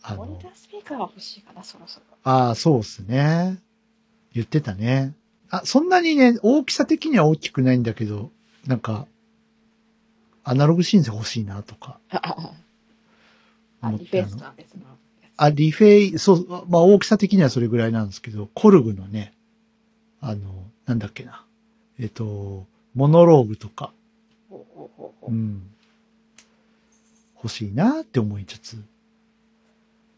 [0.00, 2.06] あのモニタ、ースピーカーは欲しいかな、そろそろ。
[2.24, 3.58] ああ、そうですね。
[4.32, 5.12] 言ってたね。
[5.50, 8.30] あ、そんなにね、大きさ的には大きくないんだけど、
[8.66, 9.06] なんか、
[10.48, 12.00] アナログシンセ欲しいなとか
[13.80, 14.80] あ、リフェイスとは別の。
[15.36, 19.34] あ、リフェイ、そう、まあ大きさ的にはそれぐらいなんですけど、コルグのね、
[20.20, 21.44] あの、なんだっけな。
[22.00, 23.92] えっと、モノローグとか。
[25.28, 25.62] うん。
[27.36, 28.82] 欲しいなって思いつつ、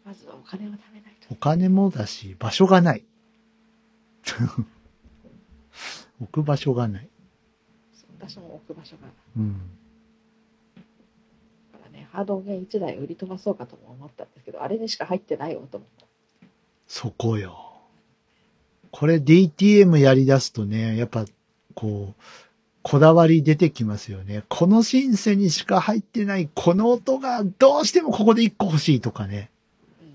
[0.05, 1.35] まずはお金を貯めないと。
[1.35, 3.05] お金もだし、場所がない。
[6.23, 7.09] 置く場所がない。
[8.19, 9.13] 私も置く場所がない。
[9.37, 9.61] うん。
[12.13, 16.07] ハード音源1台売り飛ばそうかとも思ったんですけど、あれにしか入ってないよと思った。
[16.87, 17.57] そこよ。
[18.91, 21.25] これ DTM やり出すとね、やっぱ、
[21.75, 22.23] こう、
[22.83, 24.43] こだわり出てきますよね。
[24.49, 29.51] このシンセにしか入ってないこの音がどうしてもここで一個欲しいとかね、
[30.01, 30.09] うん。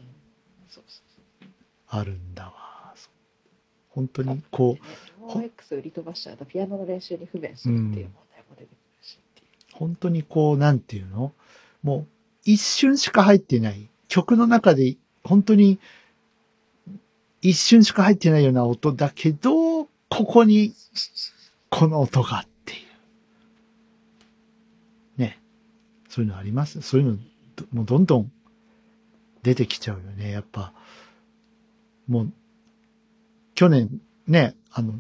[0.68, 1.02] そうそ
[1.46, 1.50] う
[1.88, 2.66] あるんだわ。
[3.90, 4.78] 本当にこ
[5.22, 9.18] う、OX 売り飛ばしちゃうとピアノの練習に不便するっていう問題も出てくるし
[9.74, 9.78] う。
[9.78, 11.32] 本当にこう、なんていうの？
[11.86, 12.08] もう、
[12.46, 13.88] 一瞬しか入ってない。
[14.08, 15.80] 曲の中で、本当に、
[17.44, 20.74] 一瞬しか入ってないような音だけど、ここに
[21.70, 22.76] この音がってい
[25.18, 25.22] う。
[25.22, 25.40] ね。
[26.10, 26.82] そういうのあります？
[26.82, 27.18] そういうの、
[27.72, 28.32] もうどんどん
[29.44, 30.32] 出てきちゃうよね。
[30.32, 30.74] やっぱ、
[32.08, 32.32] もう、
[33.54, 34.96] 去年ね、あの、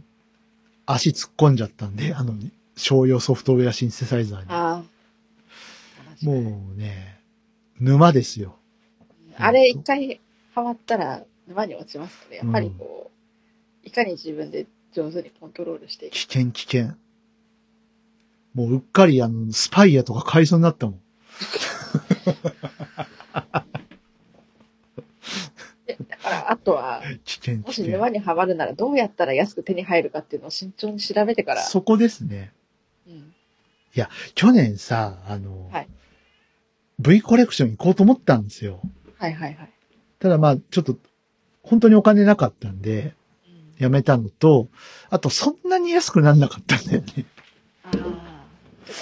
[0.85, 2.35] 足突っ込んじゃったんで、あの、
[2.75, 4.41] 商用ソフトウェアシンセサイザー。
[4.41, 4.45] に。
[6.23, 7.19] もうね、
[7.79, 8.57] 沼ですよ。
[9.37, 10.21] あれ一回
[10.53, 13.11] ハマったら沼に落ちますので、やっぱりこ
[13.83, 16.13] う、いかに自分で上手にコントロールしていく。
[16.13, 16.95] 危険危険。
[18.53, 21.01] もううっかりあの、スパイアとか買いそうになったもん。
[25.85, 27.85] でだから、あとは、危険も危険。
[27.85, 31.63] し沼にはまるならどうやったら安く手に入るかっていうのを慎重に調べてから。
[31.63, 32.53] そこですね。
[33.07, 33.33] うん。
[34.33, 35.87] 去年さ、あの、はい
[36.99, 38.79] V コレクション行こうと思ったんですよ。
[39.17, 39.69] はいはいはい。
[40.19, 40.97] ただまあ、ちょっと、
[41.63, 43.13] 本当にお金なかったんで、
[43.77, 44.67] うん、やめたのと、
[45.09, 47.25] あとそんなに安くなんなかったんだよね。
[47.83, 48.35] ああ。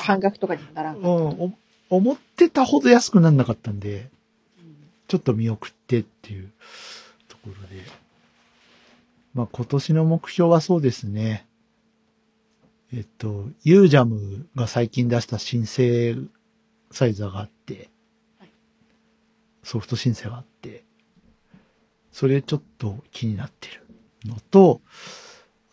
[0.01, 1.55] 半額とかにもならんかうん、
[1.89, 4.09] 思ってたほど安くなんなかったんで、
[4.57, 4.73] うん
[5.07, 6.49] ちょっと見送ってっていう
[7.27, 7.83] ところで。
[9.33, 11.45] まあ今年の目標はそうですね。
[12.93, 16.15] えっと、ユージャムが最近出した申請
[16.93, 17.89] サイザーがあって
[18.39, 18.49] はい、
[19.63, 20.83] ソフト申請があって、
[22.11, 23.85] それちょっと気になってる
[24.29, 24.81] のと、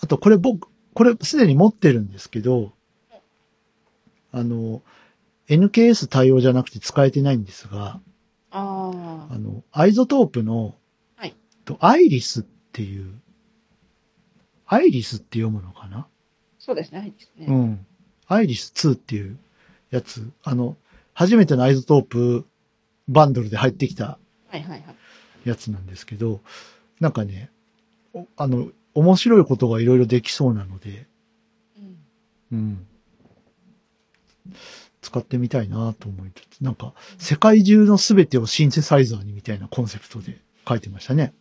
[0.01, 2.73] あとこれ僕、これすでに持ってるんですけど、
[4.33, 4.83] あの、
[5.49, 8.01] NKS 対応じゃなくて使えてないんですが、
[8.51, 9.35] ああ。
[9.35, 10.75] あの、アイゾトープの、
[11.17, 13.13] はいとアイリスっていう、
[14.67, 16.07] アイリスって読むのかな？
[16.59, 17.05] そうですね。
[17.07, 17.47] いいですね。
[17.49, 17.87] うん。
[18.27, 19.39] アイリス2っていう
[19.91, 20.77] やつ、あの、
[21.21, 22.47] 初めてのアイゾトープ
[23.07, 24.19] バンドルで入ってきた。
[25.45, 26.41] やつなんですけど、
[26.99, 27.51] なんかね、
[28.15, 31.07] おあの、面白いことがいろいろできそうなので、
[31.79, 31.81] う
[32.57, 32.59] ん。
[32.59, 32.87] うん。
[35.03, 41.35] 使ってみたいなと思いつつ、なんか、世界中のすべてをシンセサイザーにみたいなコンセプトで書いてましたね。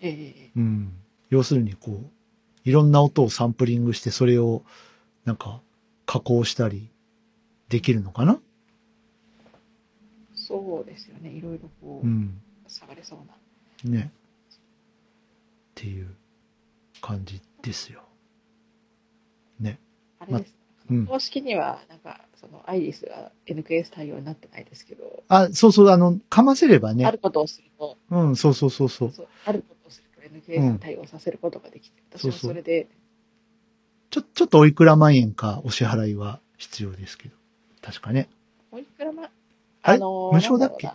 [0.00, 0.92] ええうん。
[1.30, 2.10] 要するにこう、
[2.68, 4.64] いろんな音をサンプリングして、それを、
[5.24, 5.60] なんか、
[6.04, 6.90] 加工したり、
[7.68, 8.40] できるのかな
[10.46, 11.30] そうですよね。
[11.30, 12.40] いろいろこう、うん。
[12.66, 13.18] 触れそう
[13.88, 13.98] な。
[13.98, 14.12] ね。
[14.52, 14.56] っ
[15.74, 16.14] ていう
[17.00, 18.02] 感じですよ。
[19.58, 19.78] ね。
[20.18, 20.54] あれです。
[20.90, 21.06] うん。
[21.06, 27.06] 公式には、なんか、その、アイリスが NKS 対応になってないですけど、あ、そうそう、あの、かませればね。
[27.06, 29.12] あることをすると、うん、そうそうそうそう。
[29.46, 32.88] あることをすると NKS に対応させることができて、私もそうそれで、
[34.10, 37.36] ちょ、ちょっとおいくら万円かお支払いは必要ですけど。
[37.80, 38.28] 確かね。
[38.70, 39.30] おいくらま、
[39.86, 40.90] あれのー無償だっけ？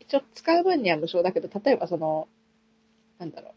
[0.00, 2.28] 一応使う分には無償だけど、例えばその、
[3.18, 3.52] なんだろう、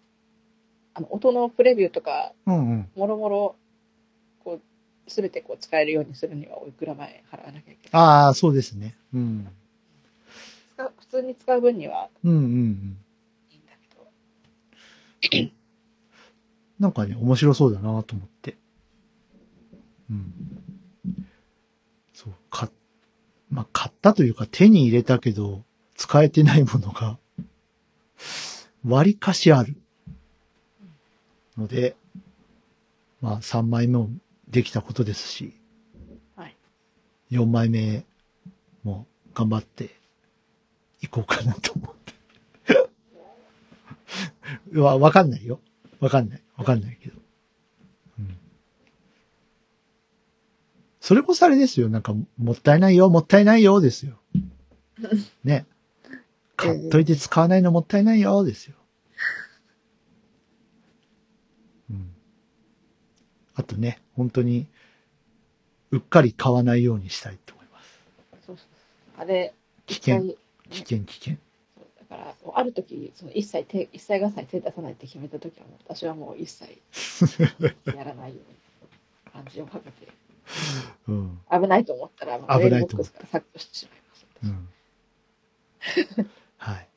[0.96, 2.90] あの、音のプレビューとか、うんうん。
[2.96, 3.56] もろもろ、
[4.44, 4.60] こ
[5.08, 8.02] う、すべてこう使えるようにするにはおいくら前払わなきゃいけない。
[8.02, 8.96] ああ、そうですね。
[9.14, 9.48] うん。
[10.78, 12.98] 普通に使う分にはうんうんうん。
[13.52, 13.72] いいんだ
[15.30, 15.52] けど、
[16.80, 18.58] なんかね、面白そうだなと思って。
[20.10, 20.34] うん。
[23.52, 25.64] まあ、買ったというか手に入れたけど、
[25.96, 27.18] 使えてないものが、
[28.86, 29.76] 割かしある。
[31.58, 31.96] ので、
[33.20, 34.10] まあ、3枚目も
[34.50, 35.54] できたことですし、
[36.36, 36.56] はい。
[37.30, 38.04] 4枚目
[38.84, 39.96] も頑張って
[41.02, 41.96] いこうかなと思っ
[44.74, 44.80] て。
[44.80, 45.60] わ、わかんないよ。
[46.00, 46.42] わかんない。
[46.56, 47.18] わかんないけど。
[48.20, 48.38] うん。
[51.12, 51.90] それこそあれですよ。
[51.90, 54.18] なんか、もったいないよ、もったいないよ、ですよ。
[55.44, 55.66] ね。
[56.56, 58.78] 買っといて使わないのもったいないよ、ですよ。
[61.90, 62.16] うん。
[63.56, 64.68] あとね、本当に、
[65.90, 68.00] うっかり買わないようにしたいと思います。
[68.46, 68.68] そうそう
[69.18, 69.54] あれ、
[69.88, 70.38] 危険
[70.70, 71.36] 危険、危険。
[72.00, 76.82] だから、ある時、その一切手、一切合切手出さないって決めた時は私はもう一切
[77.98, 80.21] やらないように、感じをかけて、
[81.08, 81.40] うん。
[81.52, 84.28] 危ないと思ったら、もう危ないと思うメールボックスから削除してしまいます。
[86.18, 86.30] うん。
[86.58, 86.88] はい。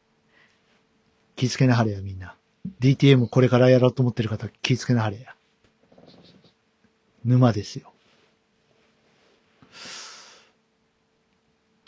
[1.37, 2.37] 気ぃつけなはれや、みんな。
[2.81, 5.35] DTM これからやろうと思ってる方、気ぃつけなはれや。
[7.25, 7.93] 沼ですよ。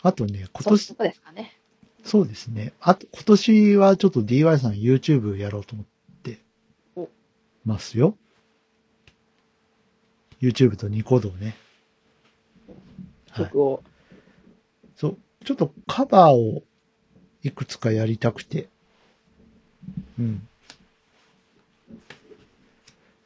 [0.01, 1.57] あとね、今年そうですかね。
[2.03, 2.73] そうですね。
[2.79, 5.85] あと、今年はちょっと DY さん YouTube やろうと思っ
[6.23, 6.39] て
[6.95, 7.09] お
[7.65, 8.15] ますよ。
[10.41, 11.55] YouTube とニコ動ね。
[13.31, 13.45] はい。
[13.45, 13.83] 曲を、
[14.95, 15.17] そう。
[15.45, 16.63] ちょっとカバーを
[17.43, 18.67] いくつかやりたくて。
[20.19, 20.47] うん。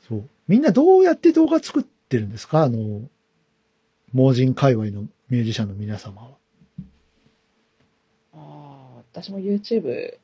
[0.07, 0.30] そう。
[0.47, 2.64] みんなどうやって動画作ってるんですか？
[2.64, 3.01] あの、
[4.14, 6.30] 盲人界隈のミュージシャンの皆様は。
[8.34, 10.18] ああ、私も YouTube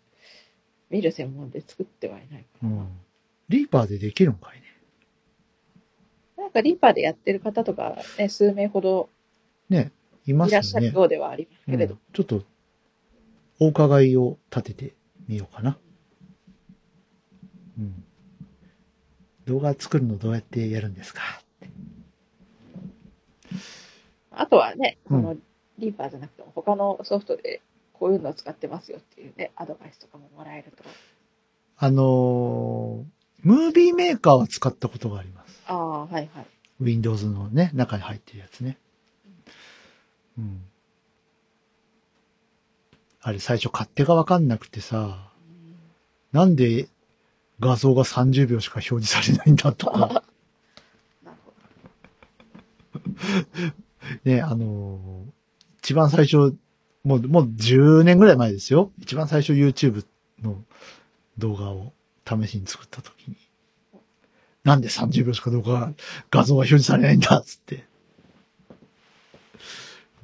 [0.90, 2.70] 見る専門で作ってはいないかな。
[2.70, 2.88] うん。
[3.50, 4.67] リーパーでできるんかいね。
[6.48, 9.10] なんかリーパーでやってる方とかね、数名ほど
[9.68, 9.92] ね、
[10.26, 10.94] いますよいらっしゃるね。
[10.94, 12.42] ようではありますけれど、うんちょっと、
[13.60, 14.94] お伺いを立てて
[15.28, 15.78] みようかな。
[17.78, 18.02] うん。
[19.46, 21.22] 動画作るのどうやってやるんですか？
[24.32, 25.36] あとはね、うんその
[25.80, 30.84] リーパーじゃなくても他のソフトでこういうのを使ってますよっていうね、アドバイスとかももらえると。
[31.78, 33.04] あのー
[33.44, 35.47] ムービーメーカーは使ったことがあります。
[35.68, 36.48] ああ、はいはい。
[36.80, 38.78] Windows のね、中に入ってるやつね。
[40.38, 40.62] うん。
[43.22, 45.32] あれ最初勝手がわかんなくてさ、
[46.32, 46.88] なんで
[47.60, 50.24] 画像が30秒しか表示されないんだとか。
[54.24, 55.38] ね、あのー
[55.88, 56.54] 一番最初、
[57.06, 58.92] もう、もう10年ぐらい前ですよ。
[59.00, 60.06] 一番最初 YouTube
[60.44, 60.62] の
[61.38, 61.94] 動画を
[62.28, 63.38] 試しに作った時に。
[64.68, 65.94] なんで30秒しか動画が、
[66.30, 67.86] 画像が表示されないんだっつって。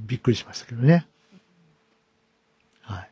[0.02, 1.08] びっくりしましたけどね。
[2.82, 3.10] はい。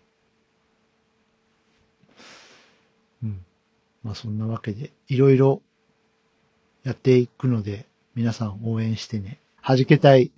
[3.24, 3.46] うん。
[4.04, 5.62] まあそんなわけで、いろいろ
[6.84, 9.40] やっていくので、皆さん応援してね。
[9.66, 10.32] 弾けたい、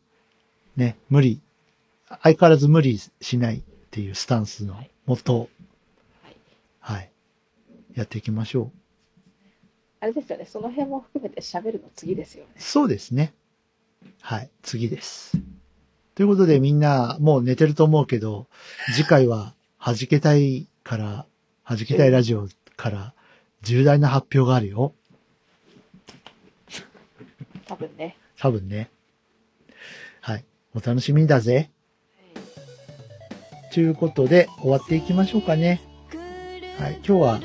[0.76, 1.42] ね、無理、
[2.22, 4.76] 相変わらず無理しないっていうスタンスの
[5.08, 5.50] もと、
[6.22, 6.38] はい。
[6.82, 7.12] はい。
[7.96, 8.83] やっていきましょう。
[10.04, 12.52] あれですよね、その辺も含めて喋るの次ですよね。
[12.58, 13.34] そうですね。
[14.20, 14.50] はい。
[14.62, 15.38] 次です。
[16.14, 18.48] ということでみんなもう寝てると思うけど、
[18.94, 21.26] 次回は弾けたいから、
[21.66, 23.14] 弾けたいラジオから
[23.62, 24.94] 重大な発表があるよ。
[27.66, 28.18] 多分ね。
[28.38, 28.90] 多分ね。
[30.20, 30.44] はい。
[30.76, 31.72] お楽しみだぜ。
[33.74, 35.82] ということで終わっていきましょうかね。
[36.78, 36.96] はい。
[37.08, 37.40] 今日は、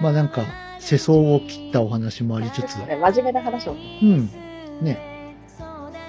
[0.00, 3.72] まあなんか、世相を切ったお話もありつつ、ね真面目な話を。
[3.72, 4.30] うん。
[4.80, 5.36] ね。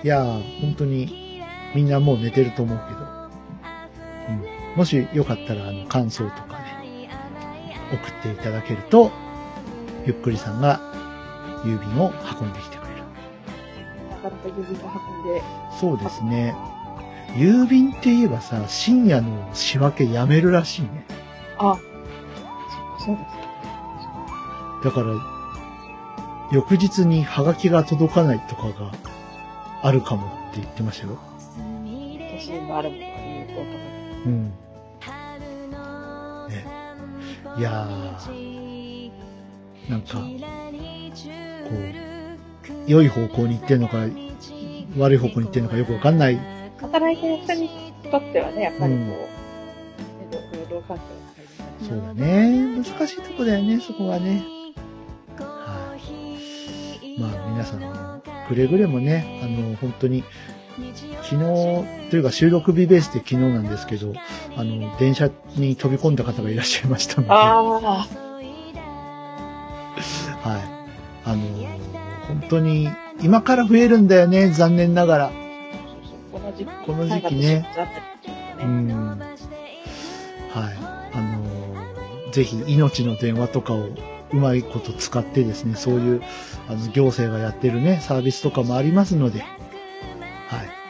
[0.03, 1.43] いやー、本当に、
[1.75, 2.99] みんなもう寝てると思うけど、
[4.29, 4.77] うん。
[4.77, 7.09] もしよかったら、あの、感想とかね、
[7.91, 9.11] 送っていただけると、
[10.05, 10.79] ゆっくりさんが
[11.65, 12.11] 郵便を
[12.41, 13.03] 運んできてくれる。
[14.09, 14.89] なかなか郵便が
[15.25, 15.41] 運んで、
[15.79, 16.55] そうですね。
[17.35, 21.05] 郵便って言えばさ、深夜の仕分けやめるらしいね。
[21.57, 21.77] あ、
[22.97, 23.40] そうです。
[24.83, 25.13] だから、
[26.51, 28.91] 翌日にハガキが届かないとかが
[29.83, 31.17] あるかもって言ってましたよ。
[31.55, 33.61] 都心のあるものが有効か
[34.25, 34.43] うん。
[36.49, 36.65] ね。
[37.57, 39.11] いやー、
[39.89, 40.21] なんか、こ
[41.69, 43.99] う、良い方向に行ってんのか、
[44.97, 46.35] 悪い方向に行ってんのかよくわかんない。
[46.35, 46.41] な。
[46.81, 49.27] 働いてる人にとってはね、やっぱりこう、うんね
[50.69, 51.03] 労働環境
[51.87, 52.75] そうだね。
[52.77, 54.60] 難しいとこだよね、そこはね。
[57.61, 60.23] 皆さんも、くれぐれもね、あの、本当に、
[61.21, 64.13] 昨日、というか収録日ベースで昨日なんですけど、
[64.57, 67.41] あの、電車に飛び込んだ方がいらっしゃいましたので、はい。
[71.23, 71.45] あの、
[72.27, 72.89] 本当に、
[73.21, 75.31] 今から増えるんだよね、残念ながら。
[76.31, 77.87] この時期、この時期ね3月だっ
[78.57, 78.93] たりうね。
[78.93, 79.19] ん。
[79.19, 79.31] はい。
[81.13, 81.21] あ
[82.25, 83.89] の、ぜひ、命の電話とかを
[84.33, 86.21] うまいこと使ってですね、そういう、
[86.69, 89.49] あの、行政がやってるね、サービスとかもありますので、はい。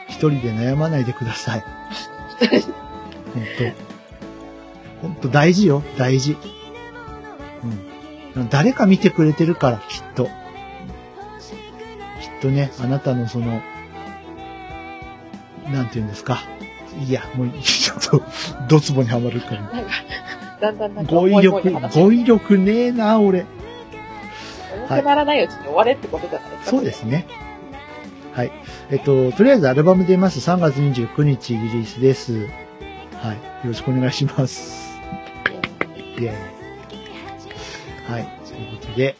[0.08, 1.64] 一人で悩まないでください。
[3.34, 3.92] 本当
[5.02, 6.36] 本当大事よ、大事。
[8.34, 8.48] うん。
[8.48, 10.24] 誰か見てくれてるから、きっと。
[10.24, 10.30] きっ
[12.40, 13.62] とね、あなたのその、
[15.70, 16.42] なんて言うんですか。
[17.06, 18.22] いや、もう、ちょっと、
[18.68, 19.70] ドツボにはまるから。
[20.62, 23.44] だんだんなんか語彙力語彙力ねえな、俺。
[24.88, 26.70] 重くならないうちに終われってことじゃないですか。
[26.70, 27.26] そうですね。
[28.32, 28.52] はい。
[28.90, 30.38] えっと、とりあえずアルバム出ます。
[30.38, 32.46] 3月29日リリースです。
[33.16, 33.36] はい。
[33.36, 35.00] よろしくお願いします。
[35.96, 36.28] イェーイ。
[38.08, 38.28] はい。
[38.46, 39.16] ということで、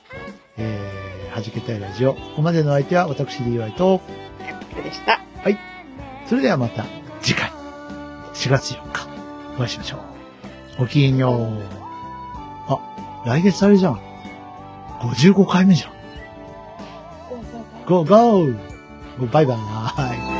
[0.56, 2.14] えー、はじけたいラジオ。
[2.14, 4.00] ここまでの相手は私 DY と、
[4.82, 5.20] でした。
[6.26, 6.84] それではまた
[7.20, 7.50] 次回、
[8.32, 9.08] 4月4日、
[9.56, 10.11] お会いしましょう。
[10.82, 11.62] ごきげんよう。
[12.66, 12.76] あ、
[13.24, 14.00] 来月あれじゃん。
[14.98, 15.92] 55回目じゃん。
[17.86, 20.32] ゴーゴーバイバーイ。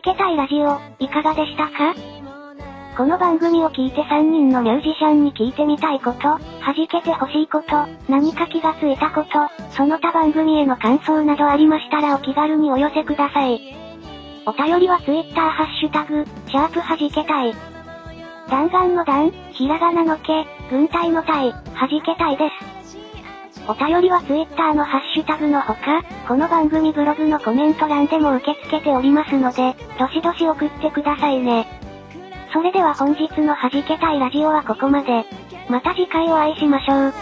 [0.00, 2.17] けたいラジオ、いかがでしたか？
[2.98, 6.40] この番組を聞いて3人のミュージシャンに聞いてみたいこと、弾
[6.90, 9.28] けて欲しいこと、何か気がついたこと、
[9.70, 13.60] その他番組への感想などありましたらお気軽にお寄せください。
[14.46, 17.54] お便りは Twitter ハッシュタグ、シャープ弾けたい。
[18.50, 23.70] 弾丸の弾、ひらがなのけ、軍隊の隊、弾けたいです。
[23.70, 31.78] お便りは Twitter のハッシュタグのほか、この番組ブログのコメント欄でも受け付けておりますので、どしどし送ってくださいね。
[32.52, 35.24] それでは本日の弾けたいラジオはここまで。
[35.68, 37.12] また次回お会いしましょう。